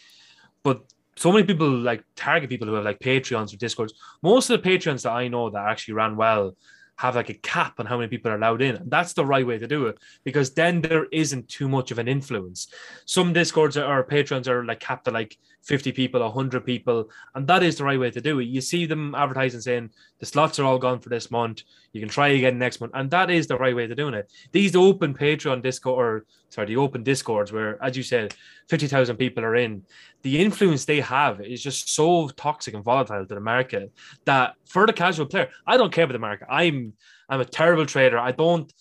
[0.62, 0.82] But
[1.16, 3.92] so many people like target people who have like Patreons or Discords.
[4.22, 6.56] Most of the Patreons that I know that actually ran well
[6.96, 8.76] have like a cap on how many people are allowed in.
[8.76, 11.98] And that's the right way to do it because then there isn't too much of
[11.98, 12.68] an influence.
[13.06, 17.08] Some Discords or Patreons are like capped at like 50 people, 100 people.
[17.34, 18.44] And that is the right way to do it.
[18.44, 21.62] You see them advertising saying the slots are all gone for this month.
[21.92, 22.92] You can try again next month.
[22.94, 24.30] And that is the right way to doing it.
[24.50, 28.34] These open Patreon Discord, or sorry, the open Discords where, as you said,
[28.68, 29.84] 50,000 people are in,
[30.22, 33.92] the influence they have is just so toxic and volatile to the market
[34.24, 36.46] that for the casual player, I don't care about the market.
[36.50, 36.81] I'm,
[37.28, 38.18] I'm a terrible trader.
[38.18, 38.72] I don't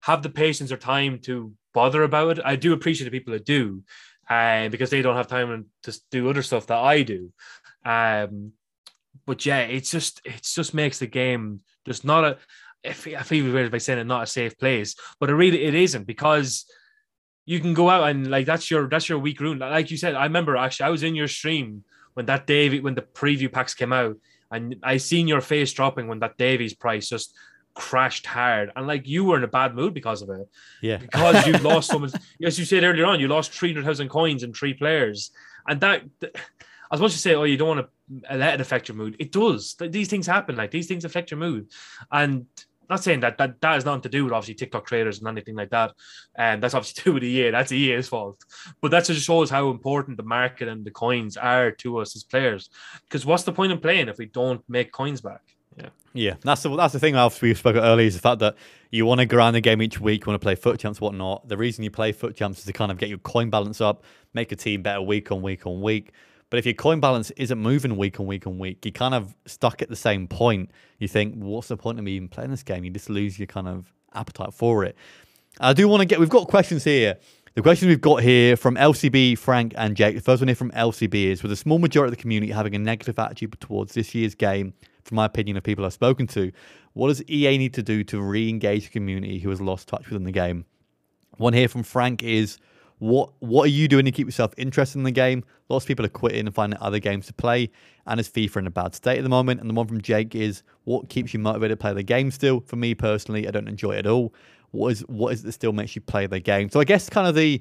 [0.00, 2.44] have the patience or time to bother about it.
[2.44, 3.82] I do appreciate the people that do,
[4.28, 7.32] uh, because they don't have time to do other stuff that I do.
[7.84, 8.52] Um,
[9.26, 12.38] but yeah, it's just it just makes the game just not a.
[12.82, 15.74] If I feel weird by saying it, not a safe place, but it really it
[15.74, 16.66] isn't because
[17.44, 19.58] you can go out and like that's your that's your weak room.
[19.58, 21.84] Like you said, I remember actually I was in your stream
[22.14, 24.16] when that David when the preview packs came out,
[24.52, 27.34] and I seen your face dropping when that Davies price just
[27.74, 30.48] crashed hard and like you were in a bad mood because of it.
[30.82, 30.98] Yeah.
[30.98, 32.12] Because you lost so much
[32.44, 35.30] as you said earlier on, you lost 300,000 coins in three players.
[35.66, 36.02] And that
[36.92, 39.16] as much as you say, oh, you don't want to let it affect your mood,
[39.18, 39.74] it does.
[39.80, 40.56] These things happen.
[40.56, 41.68] Like these things affect your mood.
[42.10, 42.46] And
[42.88, 45.56] not saying that that, that has nothing to do with obviously TikTok traders and anything
[45.56, 45.92] like that.
[46.34, 47.50] And that's obviously to do with EA.
[47.50, 48.44] That's EA's fault.
[48.80, 52.24] But that just shows how important the market and the coins are to us as
[52.24, 52.70] players.
[53.08, 55.42] Because what's the point in playing if we don't make coins back?
[55.76, 55.88] Yeah.
[56.14, 57.14] Yeah, that's the that's the thing.
[57.14, 58.56] Else we spoke earlier is the fact that
[58.90, 60.26] you want to grind the game each week.
[60.26, 61.48] You want to play FUT champs, whatnot.
[61.48, 64.04] The reason you play FUT champs is to kind of get your coin balance up,
[64.34, 66.12] make a team better week on week on week.
[66.52, 69.34] But if your coin balance isn't moving week on week on week, you kind of
[69.46, 70.70] stuck at the same point.
[70.98, 72.84] You think, what's the point of me even playing this game?
[72.84, 74.94] You just lose your kind of appetite for it.
[75.60, 76.20] I do want to get.
[76.20, 77.16] We've got questions here.
[77.54, 80.14] The questions we've got here from LCB, Frank, and Jake.
[80.14, 82.74] The first one here from LCB is with a small majority of the community having
[82.74, 84.74] a negative attitude towards this year's game
[85.04, 86.52] from my opinion of people I've spoken to,
[86.92, 90.24] what does EA need to do to re-engage the community who has lost touch within
[90.24, 90.66] the game?
[91.38, 92.58] One here from Frank is
[93.02, 95.42] what what are you doing to keep yourself interested in the game?
[95.68, 97.68] Lots of people are quitting and finding other games to play,
[98.06, 99.60] and is FIFA in a bad state at the moment?
[99.60, 102.60] And the one from Jake is what keeps you motivated to play the game still?
[102.60, 104.32] For me personally, I don't enjoy it at all.
[104.70, 106.70] What is what is it that still makes you play the game?
[106.70, 107.60] So I guess kind of the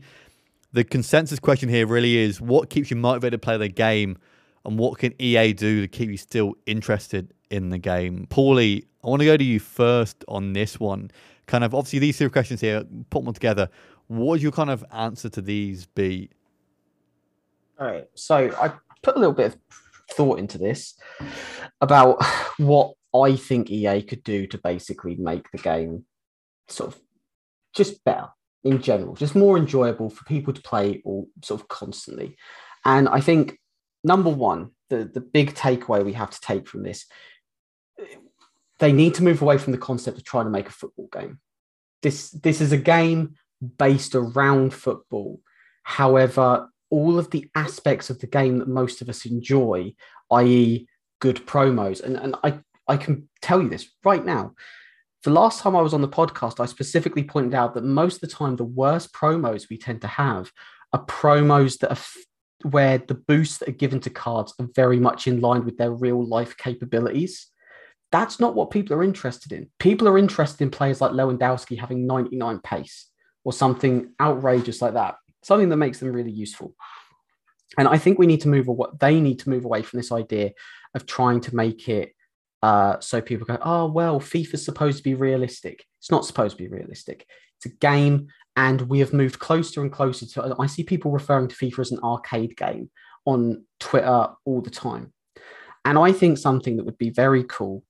[0.74, 4.20] the consensus question here really is what keeps you motivated to play the game
[4.64, 8.28] and what can EA do to keep you still interested in the game?
[8.30, 11.10] Paulie, I want to go to you first on this one.
[11.48, 13.70] Kind of obviously these two questions here, put them together.
[14.12, 16.32] What would your kind of answer to these be?
[17.80, 18.08] All right.
[18.14, 19.58] So I put a little bit of
[20.12, 21.00] thought into this
[21.80, 22.22] about
[22.58, 26.04] what I think EA could do to basically make the game
[26.68, 27.02] sort of
[27.74, 28.28] just better
[28.66, 32.36] in general, just more enjoyable for people to play or sort of constantly.
[32.84, 33.60] And I think
[34.04, 37.06] number one, the, the big takeaway we have to take from this,
[38.80, 41.40] they need to move away from the concept of trying to make a football game.
[42.02, 43.36] This this is a game
[43.78, 45.40] based around football.
[45.84, 49.94] However, all of the aspects of the game that most of us enjoy,
[50.32, 50.88] i.e.,
[51.20, 54.54] good promos, and, and I, I can tell you this right now.
[55.24, 58.22] The last time I was on the podcast, I specifically pointed out that most of
[58.22, 60.52] the time, the worst promos we tend to have
[60.94, 62.02] are promos that are
[62.64, 65.92] where the boosts that are given to cards are very much in line with their
[65.92, 67.48] real life capabilities.
[68.12, 69.70] That's not what people are interested in.
[69.80, 73.11] People are interested in players like Lewandowski having 99 pace
[73.44, 76.76] or something outrageous like that, something that makes them really useful.
[77.78, 80.12] And I think we need to move what they need to move away from this
[80.12, 80.52] idea
[80.94, 82.14] of trying to make it
[82.62, 85.86] uh, so people go, oh well, FIFA's supposed to be realistic.
[86.00, 87.26] It's not supposed to be realistic.
[87.58, 90.56] It's a game and we have moved closer and closer to.
[90.60, 92.92] I see people referring to FIFA as an arcade game
[93.26, 95.14] on Twitter all the time.
[95.86, 97.84] And I think something that would be very cool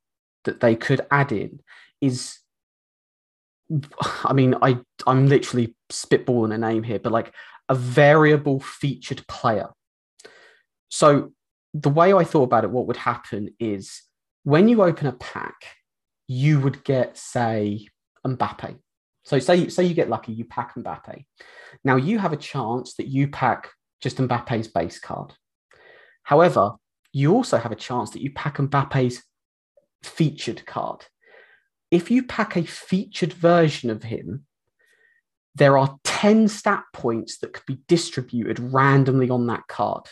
[0.45, 1.59] that they could add in
[1.99, 2.37] is
[4.23, 7.33] I mean, I I'm literally spitballing a name here, but like
[7.69, 9.69] a variable featured player.
[10.89, 11.31] So
[11.73, 14.01] the way I thought about it, what would happen is
[14.43, 15.55] when you open a pack,
[16.27, 17.87] you would get, say,
[18.25, 18.77] Mbappe.
[19.23, 21.25] So say say you get lucky, you pack Mbappe.
[21.83, 23.69] Now you have a chance that you pack
[24.01, 25.33] just Mbappe's base card.
[26.23, 26.73] However,
[27.13, 29.21] you also have a chance that you pack Mbappe's
[30.03, 31.05] featured card.
[31.91, 34.45] If you pack a featured version of him,
[35.53, 40.03] there are 10 stat points that could be distributed randomly on that card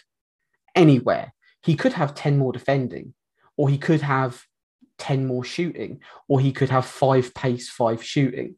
[0.76, 1.34] anywhere.
[1.64, 3.14] He could have 10 more defending,
[3.56, 4.44] or he could have
[4.98, 8.56] 10 more shooting, or he could have five pace, five shooting,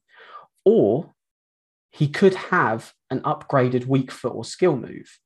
[0.66, 1.14] or
[1.92, 5.20] he could have an upgraded weak foot or skill move.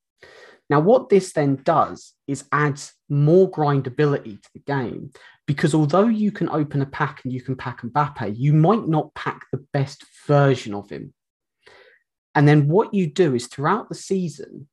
[0.68, 5.12] Now, what this then does is adds more grindability to the game
[5.46, 9.14] because although you can open a pack and you can pack Mbappe, you might not
[9.14, 11.14] pack the best version of him.
[12.34, 14.68] And then what you do is throughout the season,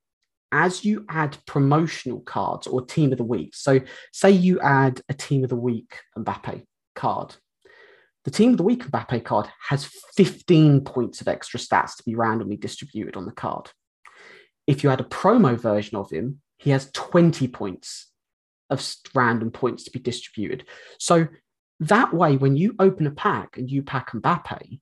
[0.52, 3.80] as you add promotional cards or team of the week, so
[4.12, 6.64] say you add a team of the week Mbappe
[6.96, 7.36] card,
[8.24, 9.86] the team of the week Mbappe card has
[10.16, 13.72] 15 points of extra stats to be randomly distributed on the card.
[14.68, 18.07] If you had a promo version of him, he has 20 points
[18.70, 18.84] of
[19.14, 20.66] random points to be distributed.
[20.99, 21.28] So
[21.80, 24.80] that way, when you open a pack and you pack Mbappe,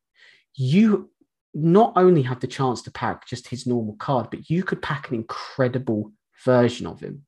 [0.55, 1.09] you
[1.53, 5.09] not only have the chance to pack just his normal card, but you could pack
[5.09, 6.11] an incredible
[6.45, 7.25] version of him.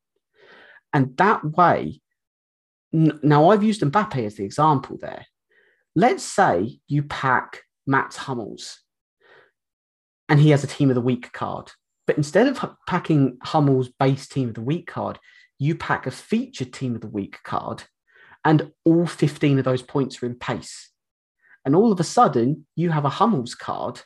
[0.94, 2.02] And that way,
[2.92, 5.26] now I've used Mbappe as the example there.
[5.96, 8.80] Let's say you pack Mats Hummels
[10.30, 11.72] and he has a team of the week card.
[12.06, 15.20] But instead of packing Hummels' base team of the week card,
[15.58, 17.84] you pack a featured team of the week card,
[18.44, 20.90] and all 15 of those points are in pace.
[21.66, 24.02] And all of a sudden, you have a Hummels card,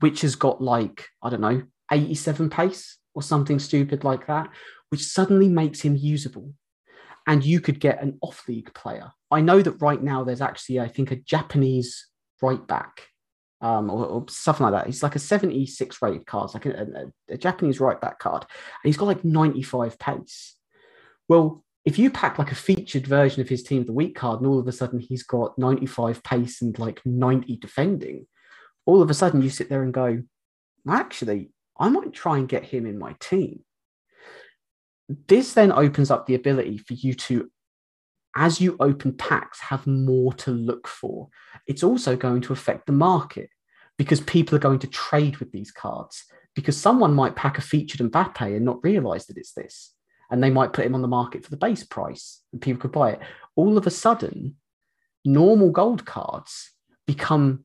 [0.00, 4.48] which has got like, I don't know, 87 pace or something stupid like that,
[4.88, 6.54] which suddenly makes him usable.
[7.26, 9.12] And you could get an off league player.
[9.30, 12.06] I know that right now there's actually, I think, a Japanese
[12.40, 13.08] right back
[13.64, 14.86] um, or, or, something like that.
[14.86, 16.86] He's like a 76 rated card, like a,
[17.30, 18.42] a, a Japanese right back card.
[18.42, 20.56] And he's got like 95 pace.
[21.28, 24.40] Well, if you pack like a featured version of his team of the week card
[24.40, 28.26] and all of a sudden he's got 95 pace and like 90 defending,
[28.84, 30.22] all of a sudden you sit there and go,
[30.86, 33.64] actually, I might try and get him in my team.
[35.26, 37.50] This then opens up the ability for you to,
[38.36, 41.28] as you open packs, have more to look for.
[41.66, 43.48] It's also going to affect the market
[43.98, 46.24] because people are going to trade with these cards
[46.54, 49.92] because someone might pack a featured Mbappe and not realize that it's this
[50.30, 52.92] and they might put him on the market for the base price and people could
[52.92, 53.20] buy it.
[53.56, 54.56] All of a sudden,
[55.24, 56.72] normal gold cards
[57.06, 57.64] become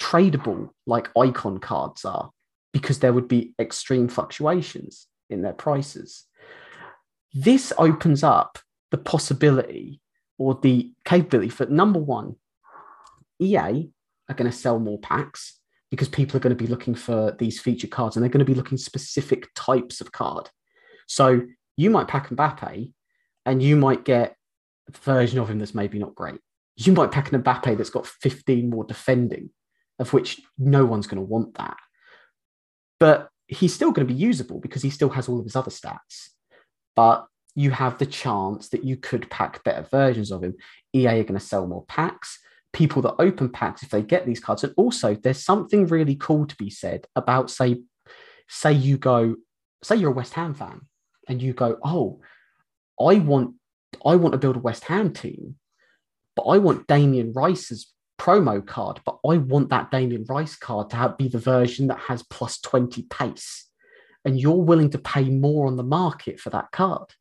[0.00, 2.30] tradable like icon cards are
[2.72, 6.24] because there would be extreme fluctuations in their prices.
[7.34, 8.58] This opens up
[8.90, 10.00] the possibility
[10.38, 12.36] or the capability for number one,
[13.38, 13.90] EA
[14.28, 15.57] are going to sell more packs
[15.90, 18.44] because people are going to be looking for these feature cards and they're going to
[18.44, 20.50] be looking specific types of card.
[21.06, 21.42] So
[21.76, 22.92] you might pack Mbappe
[23.46, 24.36] and you might get
[24.88, 26.40] a version of him that's maybe not great.
[26.76, 29.50] You might pack an Mbappe that's got 15 more defending,
[29.98, 31.76] of which no one's going to want that.
[33.00, 35.70] But he's still going to be usable because he still has all of his other
[35.70, 36.28] stats.
[36.94, 40.54] But you have the chance that you could pack better versions of him.
[40.94, 42.38] EA are going to sell more packs.
[42.72, 46.46] People that open packs, if they get these cards, and also there's something really cool
[46.46, 47.82] to be said about say,
[48.48, 49.36] say you go,
[49.82, 50.82] say you're a West Ham fan
[51.28, 52.20] and you go, oh,
[53.00, 53.54] I want
[54.04, 55.56] I want to build a West Ham team,
[56.36, 60.96] but I want Damien Rice's promo card, but I want that Damien Rice card to
[60.96, 63.66] have, be the version that has plus 20 pace.
[64.24, 67.14] And you're willing to pay more on the market for that card.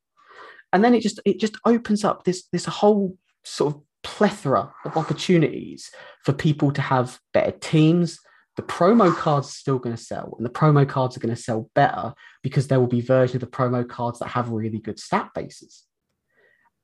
[0.73, 4.95] And then it just it just opens up this this whole sort of plethora of
[4.95, 5.91] opportunities
[6.23, 8.19] for people to have better teams,
[8.55, 11.41] the promo cards are still going to sell and the promo cards are going to
[11.41, 14.97] sell better because there will be versions of the promo cards that have really good
[14.97, 15.83] stat bases.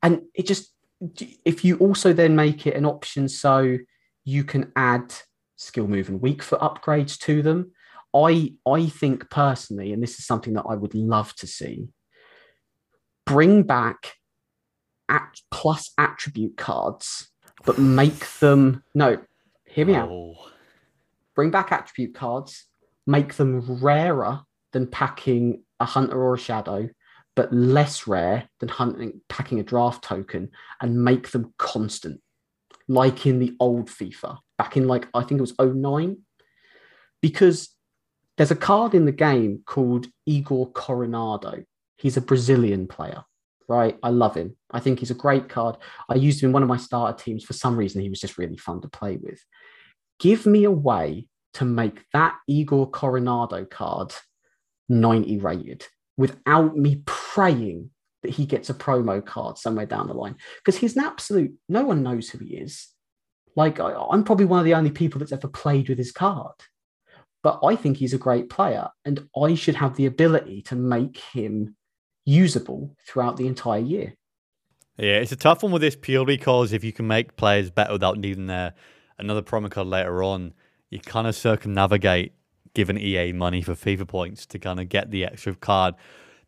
[0.04, 0.74] And it just
[1.46, 3.78] if you also then make it an option so
[4.26, 5.14] you can add
[5.56, 7.72] skill move and weak foot upgrades to them
[8.14, 11.90] i i think personally and this is something that i would love to see
[13.26, 14.14] bring back
[15.14, 17.30] at plus attribute cards
[17.66, 19.18] but make them no
[19.66, 20.36] hear me oh.
[20.42, 20.54] out
[21.36, 22.66] bring back attribute cards,
[23.06, 24.42] make them rarer
[24.72, 26.90] than packing a hunter or a shadow,
[27.36, 30.52] but less rare than hunting packing a draft token,
[30.82, 32.22] and make them constant.
[32.88, 36.18] like in the old FIFA, back in like, I think it was 09,
[37.22, 37.70] because
[38.36, 41.64] there's a card in the game called Igor Coronado.
[41.96, 43.24] He's a Brazilian player,
[43.68, 43.98] right?
[44.04, 44.56] I love him.
[44.72, 45.78] I think he's a great card.
[46.10, 47.44] I used him in one of my starter teams.
[47.44, 49.40] For some reason, he was just really fun to play with.
[50.20, 54.14] Give me a way to make that Igor Coronado card
[54.90, 55.86] 90 rated
[56.18, 57.90] without me praying
[58.22, 61.84] that he gets a promo card somewhere down the line because he's an absolute no
[61.84, 62.90] one knows who he is
[63.56, 66.54] like I, i'm probably one of the only people that's ever played with his card
[67.42, 71.18] but i think he's a great player and i should have the ability to make
[71.18, 71.76] him
[72.26, 74.14] usable throughout the entire year
[74.98, 77.94] yeah it's a tough one with this purely because if you can make players better
[77.94, 78.74] without needing their
[79.18, 80.54] another promo card later on
[80.90, 82.34] you kind of circumnavigate
[82.74, 85.96] giving ea money for fifa points to kind of get the extra card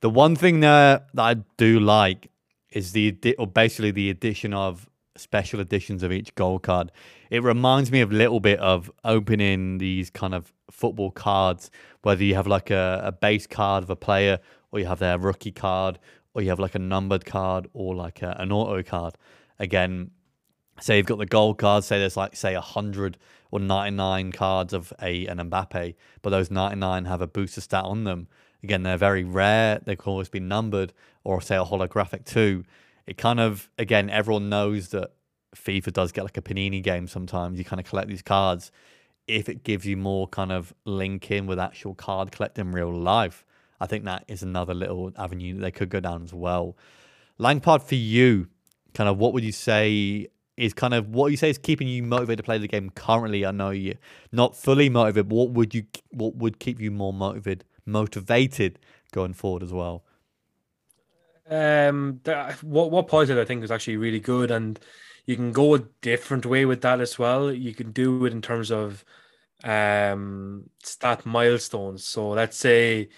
[0.02, 2.30] the one thing there that I do like
[2.70, 6.92] is the or basically the addition of special editions of each gold card.
[7.32, 11.72] It reminds me of a little bit of opening these kind of football cards,
[12.04, 14.40] whether you have like a, a base card of a player,
[14.76, 15.98] or you have their rookie card,
[16.34, 19.16] or you have like a numbered card, or like a, an auto card.
[19.58, 20.12] Again,
[20.82, 23.18] say you've got the gold card, say there's like say a hundred
[23.52, 27.62] or ninety nine cards of a an Mbappe, but those ninety nine have a booster
[27.62, 28.28] stat on them.
[28.64, 29.80] Again, they're very rare.
[29.86, 30.92] They can always be numbered
[31.24, 32.66] or say a holographic too.
[33.08, 35.12] It kind of, again, everyone knows that
[35.56, 37.60] FIFA does get like a Panini game sometimes.
[37.60, 38.72] You kind of collect these cards.
[39.28, 42.92] If it gives you more kind of link in with actual card collecting in real
[42.92, 43.46] life,
[43.86, 46.76] I think that is another little avenue that they could go down as well.
[47.38, 48.48] Lampard, for you,
[48.94, 50.28] kind of what would you say
[50.58, 53.46] is kind of what you say is keeping you motivated to play the game currently?
[53.46, 53.96] I know you're
[54.32, 58.80] not fully motivated, but what would you what would keep you more motivated motivated
[59.12, 60.04] going forward as well?
[61.50, 62.22] Um,
[62.64, 64.80] what what positive I think is actually really good, and
[65.26, 67.52] you can go a different way with that as well.
[67.54, 69.06] You can do it in terms of
[69.64, 72.04] um stat milestones.
[72.06, 73.10] So let's say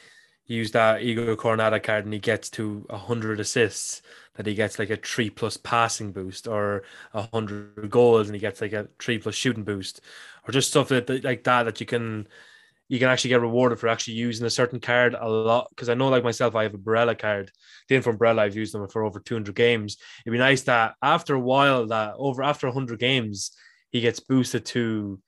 [0.47, 4.01] use that Igor Coronado card and he gets to hundred assists,
[4.35, 6.83] that he gets like a three plus passing boost, or
[7.13, 10.01] a hundred goals and he gets like a three plus shooting boost,
[10.47, 12.27] or just stuff that like that that you can
[12.89, 15.67] you can actually get rewarded for actually using a certain card a lot.
[15.71, 17.51] Because I know, like myself, I have a Barella card.
[17.89, 19.97] Then from Barella, I've used them for over 200 games.
[20.25, 23.51] It'd be nice that after a while, that over after 100 games,
[23.91, 25.19] he gets boosted to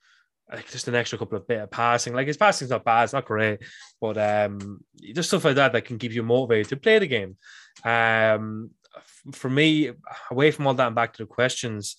[0.52, 2.14] like just an extra couple of bit of passing.
[2.14, 3.60] Like his passing's not bad, it's not great,
[4.00, 4.84] but um,
[5.14, 7.36] just stuff like that that can keep you motivated to play the game.
[7.84, 8.70] Um,
[9.32, 9.90] for me,
[10.30, 11.96] away from all that and back to the questions,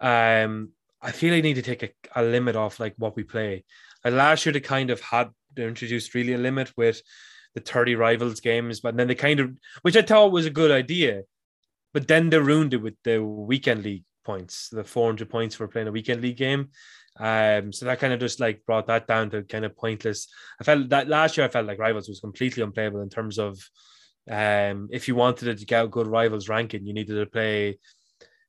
[0.00, 0.70] um,
[1.02, 3.64] I feel I need to take a, a limit off like what we play.
[4.04, 7.02] And last year they kind of had they introduced really a limit with
[7.54, 10.70] the 30 rivals games, but then they kind of which I thought was a good
[10.70, 11.22] idea.
[11.92, 15.88] But then they ruined it with the weekend league points, the 400 points for playing
[15.88, 16.70] a weekend league game.
[17.18, 20.26] Um, so that kind of just like brought that down to kind of pointless.
[20.60, 23.58] I felt that last year I felt like rivals was completely unplayable in terms of
[24.30, 27.78] um, if you wanted to get a good rivals ranking, you needed to play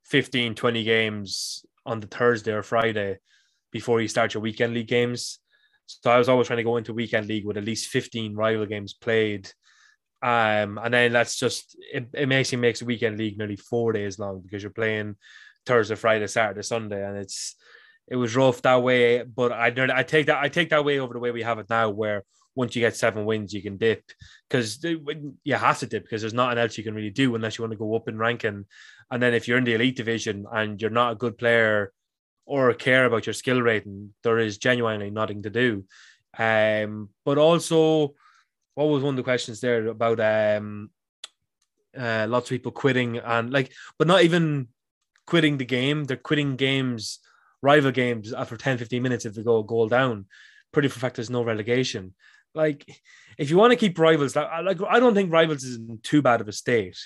[0.05, 3.17] 15, 20 games on the Thursday or Friday
[3.71, 5.39] before you start your weekend league games.
[5.85, 8.65] So I was always trying to go into weekend league with at least 15 rival
[8.65, 9.51] games played.
[10.23, 14.41] Um, and then that's just it, it makes makes weekend league nearly four days long
[14.41, 15.17] because you're playing
[15.65, 17.55] Thursday, Friday, Saturday, Sunday, and it's
[18.07, 19.23] it was rough that way.
[19.23, 21.69] But I I take that I take that way over the way we have it
[21.69, 22.23] now, where
[22.55, 24.03] once you get seven wins, you can dip
[24.49, 27.63] because you have to dip because there's nothing else you can really do unless you
[27.63, 28.65] want to go up in ranking.
[29.11, 31.91] And then if you're in the elite division and you're not a good player
[32.45, 35.83] or care about your skill rating, there is genuinely nothing to do.
[36.37, 38.15] Um, but also,
[38.75, 40.89] what was one of the questions there about um,
[41.97, 44.67] uh, lots of people quitting and like, but not even
[45.27, 47.19] quitting the game, they're quitting games,
[47.61, 50.25] rival games after 10, 15 minutes if they go a goal down.
[50.71, 52.13] Pretty for fact there's no relegation.
[52.53, 52.85] Like,
[53.37, 56.21] if you want to keep rivals, like, like I don't think rivals is in too
[56.21, 56.97] bad of a state.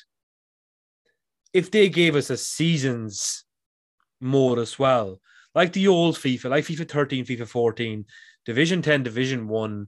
[1.53, 3.45] If they gave us a season's
[4.21, 5.19] mode as well,
[5.55, 8.05] like the old FIFA, like FIFA 13, FIFA 14,
[8.45, 9.87] Division 10, Division 1,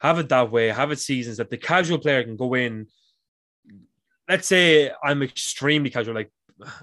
[0.00, 2.86] have it that way, have it seasons that the casual player can go in.
[4.28, 6.32] Let's say I'm extremely casual, like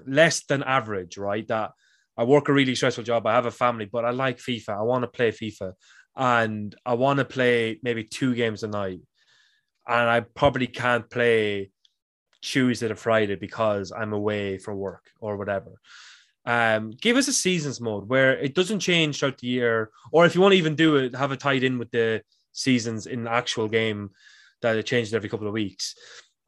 [0.05, 1.47] less than average, right?
[1.47, 1.71] That
[2.17, 4.77] I work a really stressful job, I have a family, but I like FIFA.
[4.79, 5.73] I want to play FIFA
[6.15, 8.99] and I want to play maybe two games a night.
[9.87, 11.71] And I probably can't play
[12.41, 15.71] Tuesday to Friday because I'm away for work or whatever.
[16.45, 20.33] Um, give us a seasons mode where it doesn't change throughout the year, or if
[20.35, 23.31] you want to even do it, have it tied in with the seasons in the
[23.31, 24.09] actual game
[24.61, 25.95] that it changes every couple of weeks.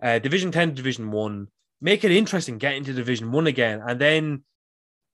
[0.02, 1.48] Uh, Division 10 Division 1,
[1.82, 4.44] make it interesting, get into Division 1 again, and then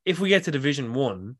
[0.05, 1.37] if we get to Division One,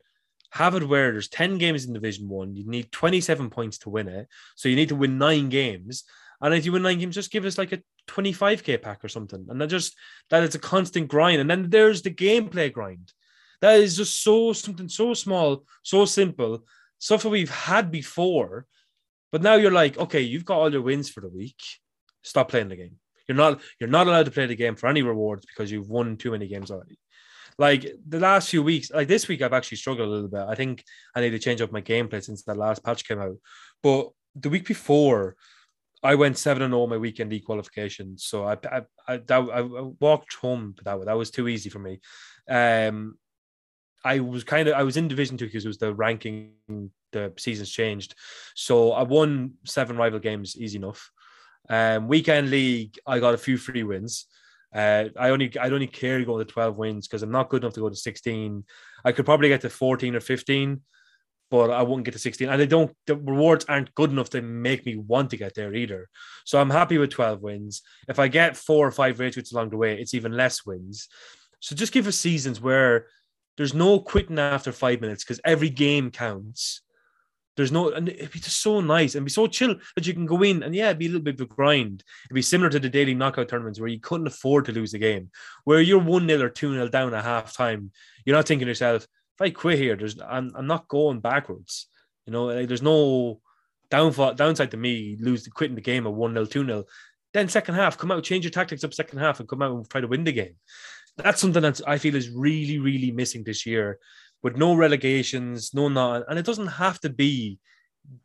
[0.51, 4.07] have it where there's 10 games in Division One, you need 27 points to win
[4.07, 4.27] it.
[4.55, 6.03] So you need to win nine games.
[6.41, 9.45] And if you win nine games, just give us like a 25k pack or something.
[9.49, 9.95] And that just
[10.29, 11.41] that is a constant grind.
[11.41, 13.13] And then there's the gameplay grind.
[13.61, 16.65] That is just so something so small, so simple,
[16.97, 18.65] stuff that we've had before.
[19.31, 21.61] But now you're like, okay, you've got all your wins for the week.
[22.23, 22.95] Stop playing the game.
[23.27, 26.17] You're not you're not allowed to play the game for any rewards because you've won
[26.17, 26.97] too many games already.
[27.59, 30.45] Like the last few weeks, like this week, I've actually struggled a little bit.
[30.47, 30.83] I think
[31.13, 33.35] I need to change up my gameplay since that last patch came out.
[33.83, 35.35] But the week before,
[36.01, 38.23] I went seven and all my weekend e qualifications.
[38.23, 39.61] So I I I, that, I
[39.99, 41.99] walked home that that was too easy for me.
[42.49, 43.17] Um,
[44.05, 46.53] I was kind of I was in Division Two because it was the ranking
[47.11, 48.15] the seasons changed.
[48.55, 51.11] So I won seven rival games easy enough.
[51.69, 54.27] Um, weekend league, I got a few free wins.
[54.73, 57.63] Uh, I only I only care to go to 12 wins because I'm not good
[57.63, 58.63] enough to go to 16.
[59.03, 60.81] I could probably get to 14 or 15,
[61.49, 62.49] but I wouldn't get to 16.
[62.49, 65.73] And they don't the rewards aren't good enough to make me want to get there
[65.73, 66.07] either.
[66.45, 67.81] So I'm happy with 12 wins.
[68.07, 71.07] If I get four or five wins along the way, it's even less wins.
[71.59, 73.07] So just give us seasons where
[73.57, 76.81] there's no quitting after five minutes because every game counts.
[77.59, 80.25] There's no, and it'd be just so nice and be so chill that you can
[80.25, 82.05] go in and yeah, it'd be a little bit of a grind.
[82.27, 84.97] It'd be similar to the daily knockout tournaments where you couldn't afford to lose the
[84.97, 85.29] game,
[85.65, 87.91] where you're one 0 or two 0 down at half time.
[88.23, 91.87] You're not thinking to yourself, if I quit here, there's I'm, I'm not going backwards.
[92.25, 93.41] You know, like, there's no
[93.91, 96.85] downfall downside to me lose quitting the game at one 0 two 0
[97.33, 99.89] Then second half, come out, change your tactics up second half, and come out and
[99.89, 100.55] try to win the game.
[101.17, 103.99] That's something that I feel is really, really missing this year
[104.41, 107.59] with no relegations, no not, and it doesn't have to be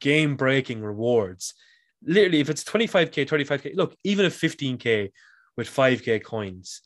[0.00, 1.54] game breaking rewards.
[2.04, 5.10] Literally, if it's 25k, 25k, look, even if 15k
[5.56, 6.82] with 5k coins,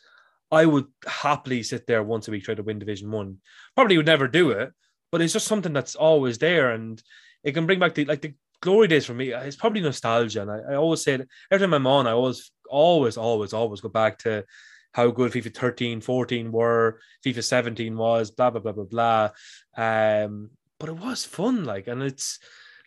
[0.50, 3.38] I would happily sit there once a week try to win Division One.
[3.74, 4.72] Probably would never do it,
[5.12, 7.02] but it's just something that's always there, and
[7.44, 9.32] it can bring back the like the glory days for me.
[9.32, 12.06] Uh, it's probably nostalgia, and I, I always say it every time I'm on.
[12.06, 14.44] I always, always, always, always go back to
[14.93, 19.30] how good FIFA 13, 14 were, FIFA 17 was, blah, blah, blah, blah, blah.
[19.76, 22.39] Um, but it was fun, like, and it's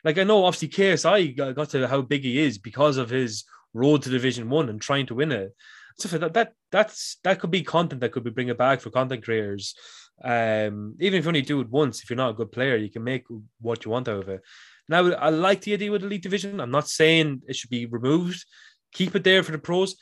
[0.04, 3.44] like I know obviously KSI got to how big he is because of his
[3.74, 5.56] road to Division One and trying to win it.
[5.98, 8.90] So that that that's that could be content that could be bring bringing back for
[8.90, 9.76] content creators.
[10.24, 12.90] Um, even if you only do it once, if you're not a good player, you
[12.90, 13.26] can make
[13.60, 14.42] what you want out of it.
[14.88, 16.60] Now, I like the idea with Elite Division.
[16.60, 18.46] I'm not saying it should be removed.
[18.94, 19.96] Keep it there for the pros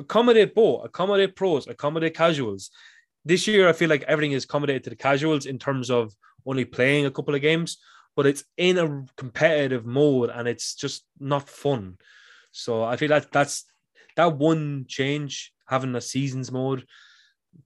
[0.00, 2.70] accommodate both, accommodate pros, accommodate casuals.
[3.24, 6.14] This year, I feel like everything is accommodated to the casuals in terms of
[6.46, 7.78] only playing a couple of games,
[8.16, 11.98] but it's in a competitive mode and it's just not fun.
[12.50, 13.64] So I feel that that's
[14.16, 16.86] that one change, having a seasons mode,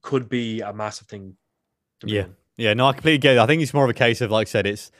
[0.01, 1.37] could be a massive thing.
[2.03, 2.27] Yeah,
[2.57, 3.39] yeah, no, I completely get it.
[3.39, 4.91] I think it's more of a case of, like I said, it's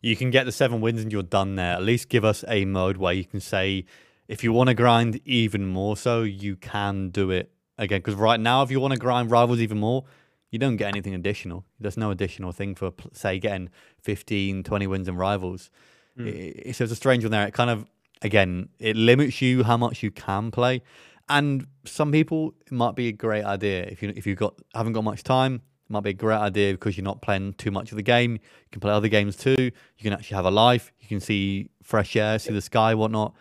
[0.00, 1.74] you can get the seven wins and you're done there.
[1.74, 3.86] At least give us a mode where you can say
[4.28, 7.98] if you want to grind even more so, you can do it again.
[8.00, 10.04] Because right now, if you want to grind rivals even more,
[10.50, 11.64] you don't get anything additional.
[11.80, 13.70] There's no additional thing for, say, getting
[14.02, 15.70] 15, 20 wins in rivals.
[16.18, 16.28] Mm.
[16.28, 17.46] It, it's a strange one there.
[17.46, 17.86] It kind of,
[18.22, 20.82] again, it limits you how much you can play.
[21.28, 24.92] And some people, it might be a great idea if you if you got haven't
[24.92, 25.54] got much time.
[25.54, 28.32] It might be a great idea because you're not playing too much of the game.
[28.32, 29.56] You can play other games too.
[29.58, 30.92] You can actually have a life.
[31.00, 33.34] You can see fresh air, see the sky, whatnot.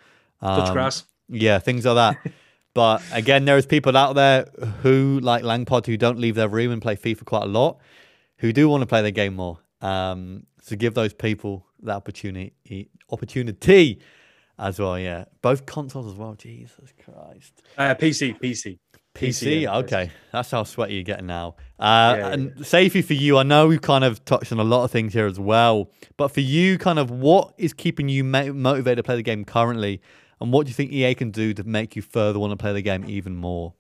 [0.44, 1.06] Um, grass.
[1.30, 2.34] Yeah, things like that.
[2.74, 4.46] but again, there is people out there
[4.82, 7.80] who, like Langpod, who don't leave their room and play FIFA quite a lot,
[8.38, 9.60] who do want to play the game more.
[9.82, 14.00] Um, so give those people that opportunity, opportunity
[14.58, 14.98] as well.
[14.98, 16.36] Yeah, both consoles as well.
[16.36, 17.62] Jesus Christ.
[17.78, 18.80] Uh, PC, PC.
[19.16, 21.56] PC, yeah, okay, that's how sweaty you're getting now.
[21.78, 22.64] Uh, yeah, and yeah.
[22.64, 25.28] safety for you, I know we've kind of touched on a lot of things here
[25.28, 29.22] as well, but for you, kind of what is keeping you motivated to play the
[29.22, 30.02] game currently?
[30.44, 32.74] And what do you think EA can do to make you further want to play
[32.74, 33.76] the game even more?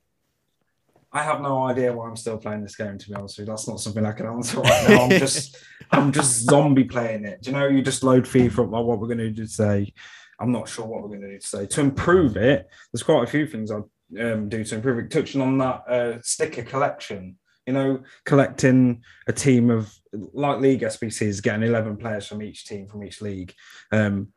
[1.11, 2.97] I have no idea why I'm still playing this game.
[2.97, 5.01] To be honest with you, that's not something I can answer right now.
[5.01, 5.57] I'm just,
[5.91, 7.41] I'm just zombie playing it.
[7.41, 7.67] Do you know?
[7.67, 8.69] You just load FIFA.
[8.69, 9.93] Well, what we're going to do today,
[10.39, 12.69] I'm not sure what we're going to do today to improve it.
[12.93, 13.81] There's quite a few things I
[14.21, 15.11] um, do to improve it.
[15.11, 17.37] Touching on that uh, sticker collection,
[17.67, 22.87] you know, collecting a team of like league SBCs, getting 11 players from each team
[22.87, 23.53] from each league.
[23.91, 24.29] Um,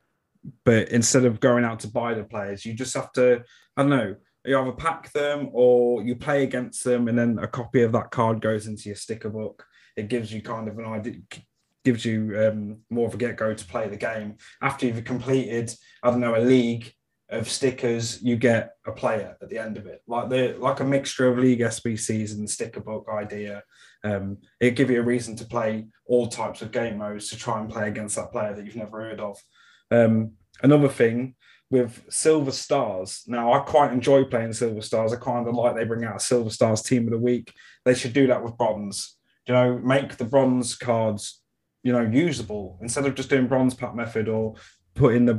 [0.64, 3.42] but instead of going out to buy the players, you just have to,
[3.76, 7.48] I don't know, you either pack them or you play against them, and then a
[7.48, 9.64] copy of that card goes into your sticker book.
[9.96, 11.14] It gives you kind of an idea,
[11.84, 14.36] gives you um, more of a get go to play the game.
[14.62, 16.92] After you've completed, I don't know, a league,
[17.28, 20.84] of stickers, you get a player at the end of it, like the like a
[20.84, 23.62] mixture of League SBCs and the sticker book idea.
[24.04, 27.60] Um, it give you a reason to play all types of game modes to try
[27.60, 29.38] and play against that player that you've never heard of.
[29.90, 30.32] Um,
[30.62, 31.34] another thing
[31.70, 33.22] with Silver Stars.
[33.26, 35.12] Now, I quite enjoy playing Silver Stars.
[35.12, 37.52] I kind of like they bring out a Silver Stars team of the week.
[37.84, 39.16] They should do that with bronze.
[39.46, 41.42] You know, make the bronze cards,
[41.82, 44.54] you know, usable instead of just doing bronze pack method or
[44.94, 45.34] put in the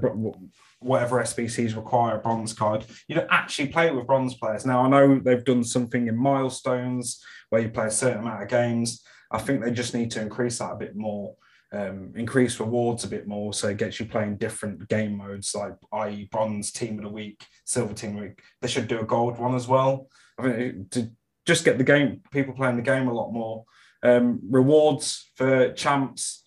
[0.79, 2.85] whatever SBCs require a bronze card.
[3.07, 4.65] You don't actually play with bronze players.
[4.65, 8.49] Now, I know they've done something in milestones where you play a certain amount of
[8.49, 9.03] games.
[9.31, 11.35] I think they just need to increase that a bit more
[11.73, 13.53] um, increase rewards a bit more.
[13.53, 16.27] So it gets you playing different game modes, like i.e.
[16.31, 18.41] bronze team of the week, silver team of the week.
[18.61, 20.07] They should do a gold one as well.
[20.38, 21.11] I mean, to
[21.45, 23.65] just get the game, people playing the game a lot more.
[24.03, 26.44] Um, rewards for champs,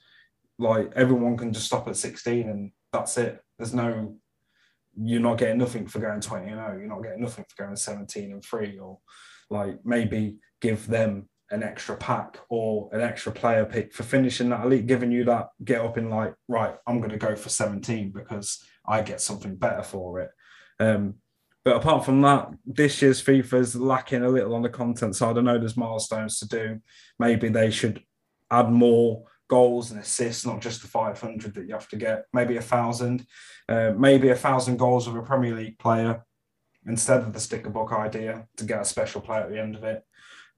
[0.59, 3.43] like everyone can just stop at 16 and that's it.
[3.59, 4.17] There's no,
[4.97, 6.79] you're not getting nothing for going 20 and 0.
[6.79, 8.99] You're not getting nothing for going 17 and 3 or
[9.51, 14.65] like maybe give them an extra pack or an extra player pick for finishing that
[14.65, 18.11] elite, giving you that get up in like, right, I'm going to go for 17
[18.11, 20.31] because I get something better for it.
[20.79, 21.15] Um,
[21.65, 25.37] but apart from that, this year's FIFA is lacking a little on the content side.
[25.37, 26.81] I know there's milestones to do.
[27.19, 28.03] Maybe they should
[28.51, 32.25] add more goals and assists, not just the 500 that you have to get.
[32.33, 33.27] Maybe a thousand,
[33.69, 36.25] uh, maybe a thousand goals of a Premier League player
[36.87, 39.85] instead of the sticker book idea to get a special player at the end of
[39.85, 40.03] it.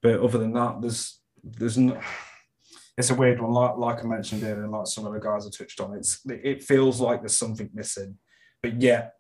[0.03, 2.01] But other than that, there's there's no,
[2.99, 3.53] it's a weird one.
[3.53, 6.21] Like like I mentioned earlier, and like some of the guys I touched on, it's
[6.27, 8.19] it feels like there's something missing.
[8.63, 9.15] But yet,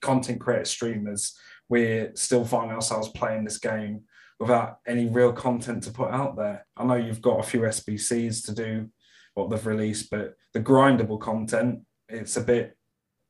[0.00, 1.36] content creator streamers,
[1.68, 4.02] we're still finding ourselves playing this game
[4.38, 6.66] without any real content to put out there.
[6.76, 8.88] I know you've got a few SBCs to do
[9.34, 12.76] what they've released, but the grindable content, it's a bit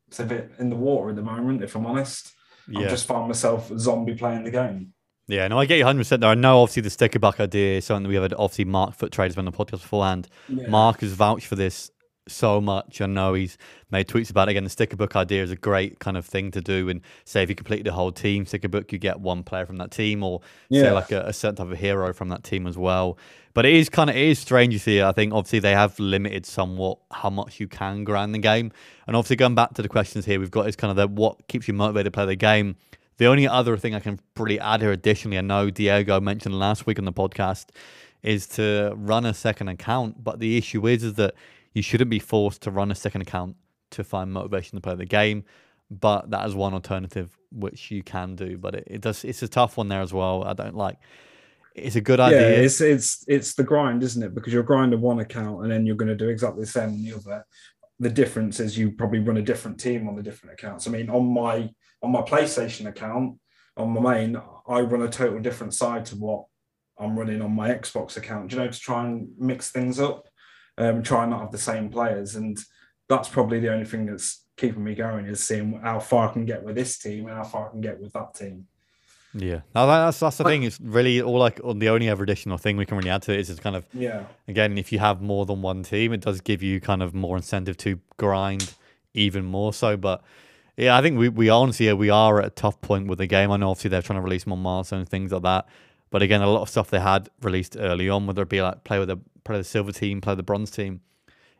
[0.09, 2.32] it's a bit in the water at the moment, if I'm honest.
[2.69, 2.86] Yeah.
[2.86, 4.93] I just find myself zombie playing the game.
[5.31, 6.20] Yeah, no, I get you 100%.
[6.20, 6.28] There.
[6.28, 8.94] I know, obviously, the sticker book idea is something that we have had obviously Mark
[8.94, 10.28] Foot Traders been on the podcast beforehand.
[10.48, 10.69] Yeah.
[10.69, 11.90] Mark has vouched for this
[12.27, 13.01] so much.
[13.01, 13.57] I know he's
[13.90, 14.52] made tweets about it.
[14.52, 16.89] Again, the sticker book idea is a great kind of thing to do.
[16.89, 19.77] And say if you complete the whole team sticker book, you get one player from
[19.77, 20.82] that team, or yeah.
[20.82, 23.19] say like a, a, certain type of hero from that team as well.
[23.55, 24.73] But it is kind of it is strange.
[24.73, 28.39] You see, I think obviously they have limited somewhat how much you can grind the
[28.39, 28.73] game.
[29.07, 31.47] And obviously going back to the questions here, we've got is kind of the what
[31.48, 32.77] keeps you motivated to play the game.
[33.20, 36.86] The only other thing I can really add here additionally, I know Diego mentioned last
[36.86, 37.66] week on the podcast,
[38.22, 40.24] is to run a second account.
[40.24, 41.34] But the issue is, is that
[41.74, 43.56] you shouldn't be forced to run a second account
[43.90, 45.44] to find motivation to play the game.
[45.90, 48.56] But that is one alternative which you can do.
[48.56, 50.42] But it, it does it's a tough one there as well.
[50.44, 50.97] I don't like
[51.74, 52.40] it's a good idea.
[52.40, 54.34] Yeah, it's it's it's the grind, isn't it?
[54.34, 57.02] Because you're grinding one account and then you're going to do exactly the same on
[57.02, 57.44] the other.
[57.98, 60.88] The difference is you probably run a different team on the different accounts.
[60.88, 61.68] I mean, on my
[62.02, 63.39] on my PlayStation account,
[63.77, 66.44] on my main, I run a total different side to what
[66.98, 70.28] I'm running on my Xbox account, you know, to try and mix things up,
[70.78, 72.36] um, try and not have the same players.
[72.36, 72.59] And
[73.09, 76.44] that's probably the only thing that's keeping me going is seeing how far I can
[76.44, 78.66] get with this team and how far I can get with that team.
[79.32, 80.64] Yeah, no, that's that's the thing.
[80.64, 83.39] It's really all like the only ever additional thing we can really add to it
[83.39, 84.24] is it's kind of yeah.
[84.48, 87.36] Again, if you have more than one team, it does give you kind of more
[87.36, 88.74] incentive to grind
[89.14, 89.97] even more so.
[89.97, 90.22] But
[90.81, 93.51] yeah, I think we, we honestly we are at a tough point with the game.
[93.51, 95.66] I know obviously they're trying to release more milestones and things like that.
[96.09, 98.82] But again, a lot of stuff they had released early on, whether it be like
[98.82, 101.02] play with the play the silver team, play the bronze team.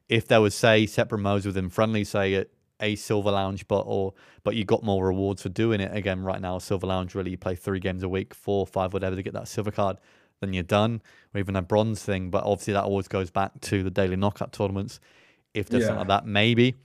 [0.09, 2.47] If there was say separate modes within friendly, say a,
[2.81, 5.95] a silver lounge, but or but you got more rewards for doing it.
[5.95, 9.17] Again, right now, silver lounge really you play three games a week, four, five, whatever
[9.17, 9.99] to get that silver card.
[10.41, 11.03] Then you're done,
[11.35, 12.31] or even a bronze thing.
[12.31, 14.99] But obviously, that always goes back to the daily knockout tournaments.
[15.53, 15.89] If there's yeah.
[15.89, 16.77] something like that, maybe.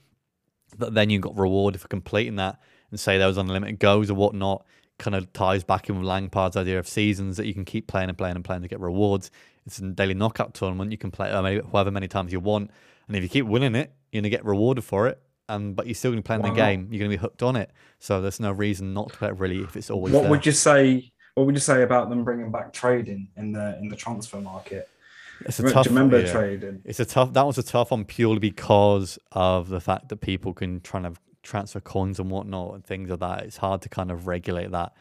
[0.78, 4.14] But then you got rewarded for completing that and say there was unlimited goes or
[4.14, 4.64] whatnot
[4.98, 8.08] kind of ties back in with Langpard's idea of seasons that you can keep playing
[8.08, 9.30] and playing and playing to get rewards.
[9.66, 10.92] It's a daily knockout tournament.
[10.92, 12.70] You can play however many times you want,
[13.08, 15.20] and if you keep winning it, you're gonna get rewarded for it.
[15.48, 16.50] And but you're still gonna be playing wow.
[16.50, 16.88] the game.
[16.90, 17.70] You're gonna be hooked on it.
[17.98, 20.14] So there's no reason not to play it really if it's always.
[20.14, 20.30] What there.
[20.30, 21.10] would you say?
[21.34, 24.88] What would you say about them bringing back trading in the in the transfer market?
[25.44, 25.86] It's a tough.
[25.86, 26.32] remember yeah.
[26.32, 26.82] trading?
[26.84, 27.32] It's a tough.
[27.32, 31.16] That was a tough one purely because of the fact that people can try and
[31.42, 33.42] transfer coins and whatnot and things like that.
[33.44, 34.94] It's hard to kind of regulate that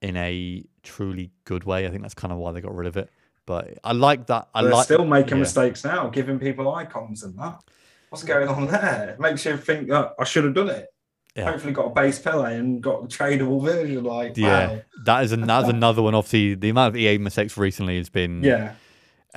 [0.00, 1.86] in a truly good way.
[1.86, 3.10] I think that's kind of why they got rid of it.
[3.44, 4.48] But I like that.
[4.54, 5.40] I They're like still making yeah.
[5.40, 7.60] mistakes now, giving people icons and that.
[8.08, 9.10] What's going on there?
[9.10, 10.88] It makes you think oh, I should have done it.
[11.34, 11.50] Yeah.
[11.50, 14.02] Hopefully, got a base Pele and got the tradable version.
[14.02, 14.82] Like, yeah, wow.
[15.04, 16.14] that is an, that's another one.
[16.14, 18.72] Obviously, the amount of EA mistakes recently has been yeah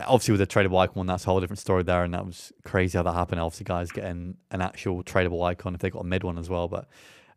[0.07, 2.97] obviously with the tradable icon that's a whole different story there and that was crazy
[2.97, 6.23] how that happened obviously guys getting an actual tradable icon if they got a mid
[6.23, 6.87] one as well but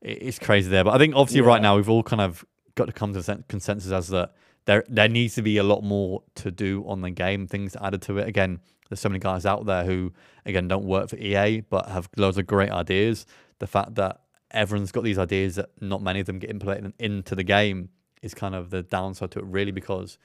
[0.02, 0.84] it's crazy there.
[0.84, 2.44] But I think obviously right now we've all kind of
[2.74, 4.34] got to come to sen- consensus as that
[4.64, 8.02] there there needs to be a lot more to do on the game, things added
[8.02, 8.28] to it.
[8.28, 10.12] Again, there's so many guys out there who
[10.44, 13.26] again don't work for EA but have loads of great ideas.
[13.58, 14.20] The fact that
[14.50, 17.88] everyone's got these ideas that not many of them get implemented into the game
[18.22, 20.18] is kind of the downside to it, really, because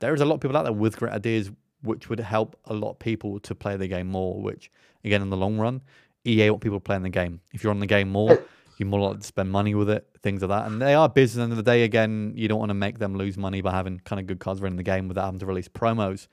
[0.00, 1.50] there is a lot of people out there with great ideas
[1.82, 4.40] which would help a lot of people to play the game more.
[4.40, 4.70] Which,
[5.04, 5.80] again, in the long run,
[6.26, 7.40] EA want people playing the game.
[7.52, 8.42] If you're on the game more,
[8.78, 10.66] you're more likely to spend money with it, things like that.
[10.70, 11.36] And they are business.
[11.36, 13.60] At the end of the day, again, you don't want to make them lose money
[13.60, 16.26] by having kind of good cards running the game without having to release promos.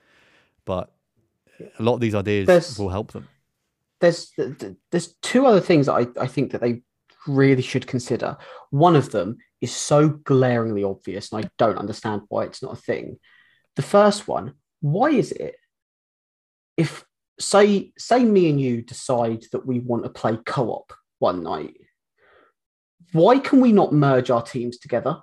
[0.64, 0.92] But
[1.78, 3.28] a lot of these ideas There's- will help them.
[4.00, 6.82] there's th- th- there's two other things that I, I think that they
[7.26, 8.36] really should consider.
[8.70, 12.80] One of them is so glaringly obvious, and I don't understand why it's not a
[12.80, 13.18] thing.
[13.74, 14.52] The first one,
[14.92, 15.56] why is it
[16.76, 17.04] if
[17.40, 21.74] say say me and you decide that we want to play co-op one night,
[23.12, 25.20] why can we not merge our teams together?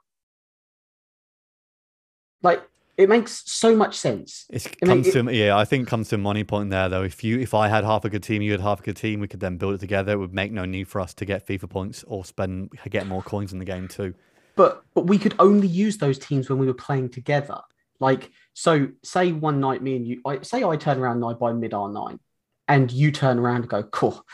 [2.41, 2.61] Like
[2.97, 4.45] it makes so much sense.
[4.49, 6.89] It's I mean, comes to yeah, I think it comes to a money point there
[6.89, 7.03] though.
[7.03, 9.21] If you if I had half a good team, you had half a good team,
[9.21, 10.11] we could then build it together.
[10.11, 13.21] It would make no need for us to get FIFA points or spend get more
[13.21, 14.13] coins in the game too.
[14.57, 17.61] but but we could only use those teams when we were playing together.
[17.99, 21.33] Like so, say one night me and you, I say I turn around and I
[21.33, 22.19] buy mid R nine,
[22.67, 24.25] and you turn around and go, cool.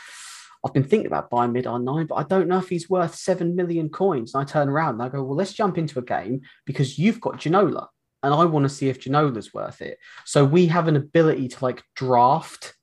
[0.64, 3.14] I've been thinking about buying mid R nine, but I don't know if he's worth
[3.14, 4.34] seven million coins.
[4.34, 7.20] And I turn around and I go, well, let's jump into a game because you've
[7.20, 7.88] got Ginola,
[8.22, 9.98] and I want to see if Ginola's worth it.
[10.24, 12.74] So we have an ability to like draft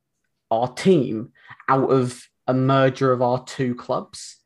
[0.49, 1.34] our team
[1.68, 4.38] out of a merger of our two clubs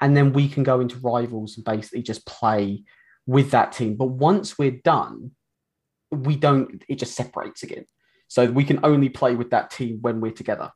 [0.00, 2.84] and then we can go into rivals and basically just play
[3.26, 3.96] with that team.
[3.96, 5.32] But once we're done,
[6.10, 6.82] we don't.
[6.88, 7.86] It just separates again.
[8.28, 10.70] So we can only play with that team when we're together.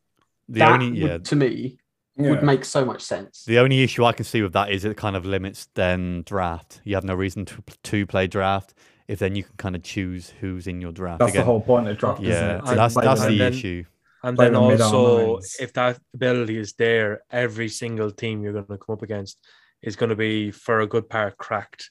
[0.49, 1.79] The that only would, to me
[2.17, 2.31] Yeah.
[2.31, 3.45] would make so much sense.
[3.45, 6.81] the only issue I can see with that is it kind of limits then draft.
[6.85, 8.75] You have no reason to to play draft
[9.09, 11.21] if then you can kind of choose who's in your draft.
[11.21, 12.21] That's Again, the whole point of draft.
[12.23, 12.67] Yeah, isn't it?
[12.69, 13.85] so that's that's the then- issue.
[14.23, 18.95] And then also, if that ability is there, every single team you're going to come
[18.95, 19.37] up against
[19.83, 21.91] is going to be for a good part cracked.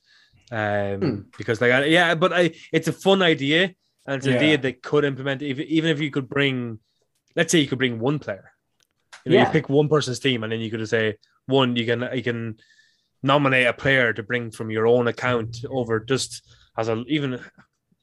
[0.54, 1.20] Um, Hmm.
[1.36, 3.74] because like, yeah, but I, it's a fun idea,
[4.06, 4.38] and it's an Yeah.
[4.38, 5.42] idea they could implement.
[5.42, 6.78] If, even if you could bring,
[7.36, 8.52] let's say you could bring one player,
[9.26, 9.46] you know, Yeah.
[9.48, 11.18] you pick one person's team, and then you could say
[11.48, 12.58] one, you can you can
[13.24, 16.44] nominate a player to bring from your own account over just
[16.78, 17.40] as a even.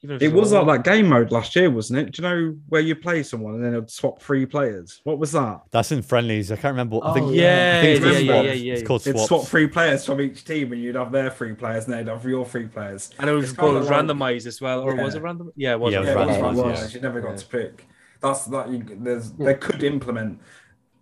[0.03, 2.11] Even if It was like that game mode last year, wasn't it?
[2.13, 4.99] Do you know where you play someone and then it'd swap three players?
[5.03, 5.61] What was that?
[5.69, 6.51] That's in friendlies.
[6.51, 6.95] I can't remember.
[6.97, 9.01] What, I think Oh, yeah, I think it's yeah, called yeah, yeah, yeah, It's called
[9.03, 9.15] swap.
[9.15, 12.07] It'd swap three players from each team, and you'd have their three players, and they'd
[12.11, 13.11] have your three players.
[13.19, 15.51] and it was, It's but it like- randomized as well, or was it random?
[15.55, 15.93] Yeah, it was.
[15.93, 16.51] Yeah, it was Yeah, randomized.
[16.51, 16.81] it was.
[16.81, 16.95] yeah.
[16.95, 17.35] You never got Yeah.
[17.37, 17.87] to pick.
[18.21, 18.69] That's that.
[18.69, 20.39] You, there's they could implement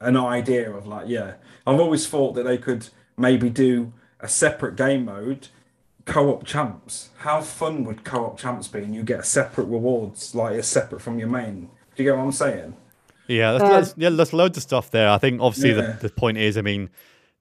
[0.01, 1.33] an idea of like, yeah.
[1.65, 5.47] I've always thought that they could maybe do a separate game mode,
[6.09, 7.09] co-op champs.
[7.17, 8.79] How fun would co-op champs be?
[8.79, 11.69] And you get separate rewards, like it's separate from your main.
[11.95, 12.75] Do you get what I'm saying?
[13.27, 15.09] Yeah, there's, Uh, there's, yeah, there's loads of stuff there.
[15.09, 15.97] I think obviously Yeah.
[16.01, 16.89] the, the point is, I mean,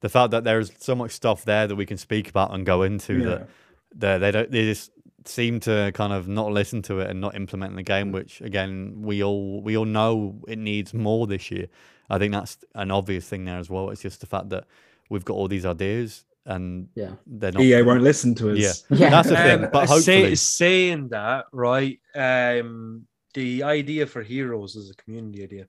[0.01, 2.83] the fact that there's so much stuff there that we can speak about and go
[2.83, 3.25] into Yeah.
[3.29, 3.47] that
[3.95, 4.91] they they don't they just
[5.25, 7.85] seem to kind of not listen to it and not implement in the Mm.
[7.85, 11.67] game, which again we all we all know it needs more this year.
[12.09, 13.89] I think that's an obvious thing there as well.
[13.89, 14.65] It's just the fact that
[15.09, 17.13] we've got all these ideas and Yeah.
[17.25, 17.61] they're not.
[17.63, 18.57] EA won't listen to us.
[18.89, 18.97] Yeah.
[19.01, 19.09] Yeah.
[19.11, 19.63] That's the thing.
[19.65, 21.97] Um, But say- hopefully, saying that, right?
[22.15, 25.65] Um, the idea for heroes is a community idea.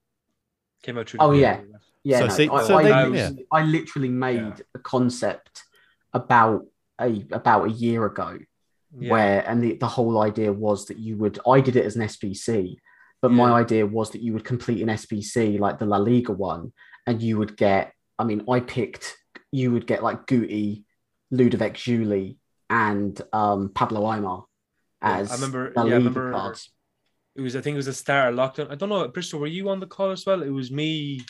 [0.82, 1.18] Came out through.
[1.18, 1.56] the Oh, yeah.
[1.56, 1.84] community.
[2.02, 3.30] Yeah, So no, see- I, so I, they- literally- yeah.
[3.52, 4.64] I literally made Yeah.
[4.74, 5.62] a concept
[6.14, 6.66] about
[7.00, 8.38] a about a year ago
[8.98, 9.10] Yeah.
[9.12, 12.02] where and the, the whole idea was that you would I did it as an
[12.02, 12.76] SBC,
[13.22, 16.72] but my idea was that you would complete an SBC like the La Liga one,
[17.06, 19.16] and you would get I mean I picked
[19.52, 20.84] you would get like Guti,
[21.30, 22.36] Ludovic Giuly,
[22.68, 24.44] and um, Pablo Aimar
[25.02, 26.70] Yeah, as I remember- La yeah, I remember- cards.
[27.36, 27.54] It was.
[27.54, 28.70] I think it was a start of lockdown.
[28.72, 29.38] I don't know, Bristol.
[29.40, 30.42] Were you on the call as well?
[30.42, 31.20] It was me,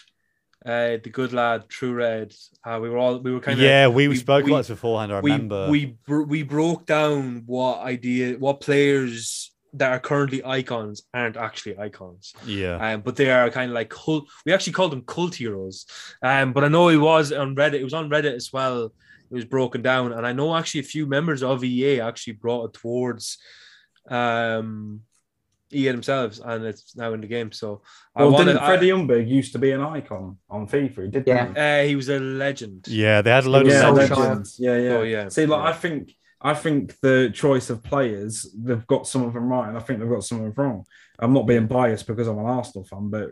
[0.65, 2.35] uh, the good lad, True Red.
[2.65, 3.19] Uh, we were all.
[3.19, 3.63] We were kind of.
[3.65, 5.13] yeah, we, we- spoke we- about this beforehand.
[5.13, 5.69] I we remember.
[5.71, 11.79] we br- we broke down what idea what players that are currently icons aren't actually
[11.79, 15.35] icons yeah, um, but they are kind of like cult we actually called them cult
[15.37, 15.87] heroes
[16.23, 19.35] um but i know it was on reddit it was on reddit as well it
[19.35, 22.73] was broken down and i know actually a few members of ea actually brought it
[22.75, 23.39] towards
[24.09, 25.01] um
[25.73, 27.81] ea themselves and it's now in the game so
[28.17, 31.05] i Well, wanted didn't I- Freddie Ljungberg used to be an icon on FIFA?
[31.05, 31.27] He did.
[31.29, 31.47] Yeah.
[31.53, 31.61] he?
[31.85, 33.23] uh, he was a legend yeah.
[33.23, 33.95] They had a load of yeah, Solskjaer.
[33.97, 34.19] legends.
[34.19, 34.57] legends.
[34.59, 34.97] Yeah, yeah.
[34.97, 35.29] Oh, yeah.
[35.29, 35.69] See, like Yeah.
[35.71, 39.77] I think, I think the choice of players, they've got some of them right, and
[39.77, 40.85] I think they've got some of them wrong.
[41.19, 43.31] I'm not being biased because I'm an Arsenal fan, but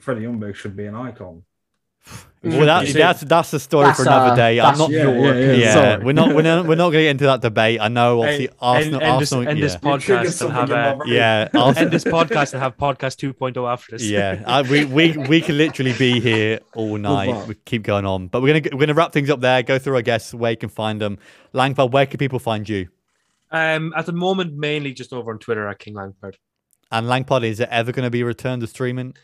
[0.00, 1.44] Freddie Ljungberg should be an icon.
[2.44, 4.60] Well, that, that's that's the story That's, for another day.
[4.60, 4.90] I'm not.
[4.90, 5.56] Yeah, your yeah, yeah.
[5.56, 6.34] Yeah, we're not.
[6.34, 6.66] We're not.
[6.66, 7.80] We're not going to get into that debate.
[7.80, 8.20] I know.
[8.20, 9.00] Obviously, End- Arsenal.
[9.02, 9.48] end this- Arsenal.
[9.48, 9.64] end yeah.
[9.64, 11.48] this podcast and something have a yeah.
[11.54, 14.06] end this podcast and have podcast 2.0 after this.
[14.06, 14.42] yeah.
[14.46, 17.48] I, we we we can literally be here all night.
[17.48, 19.62] We keep going on, but we're gonna we're gonna wrap things up there.
[19.62, 21.18] Go through our guests, where you can find them.
[21.54, 22.88] Langford, where can people find you?
[23.50, 26.36] Um, at the moment, mainly just over on Twitter at King Langford.
[26.90, 29.14] And Langpod, is it ever going to be returned to streaming?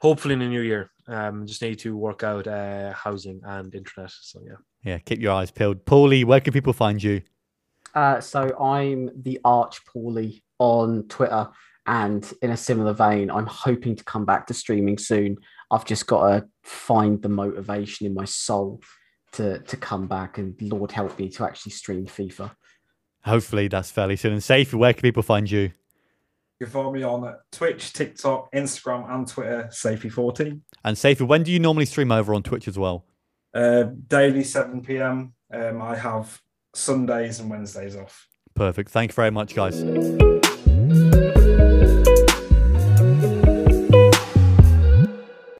[0.00, 0.90] Hopefully in the new year.
[1.08, 4.10] Um, just need to work out uh, housing and internet.
[4.10, 4.56] So yeah.
[4.84, 5.84] Yeah, keep your eyes peeled.
[5.84, 7.22] Paulie, where can people find you?
[7.94, 11.48] Uh, so I'm the Arch Paulie on Twitter,
[11.86, 15.38] and in a similar vein, I'm hoping to come back to streaming soon.
[15.70, 18.80] I've just got to find the motivation in my soul
[19.32, 22.52] to to come back, and Lord help me to actually stream FIFA.
[23.24, 24.32] Hopefully that's fairly soon.
[24.32, 25.72] And Safe, where can people find you?
[26.60, 30.60] You can follow me on Twitch, TikTok, Instagram, and Twitter, Safety14.
[30.84, 33.04] And Safe, when do you normally stream over on Twitch as well?
[33.54, 35.34] Uh, daily 7 p.m.
[35.54, 36.40] Um, I have
[36.74, 38.26] Sundays and Wednesdays off.
[38.54, 38.90] Perfect.
[38.90, 39.84] Thank you very much, guys.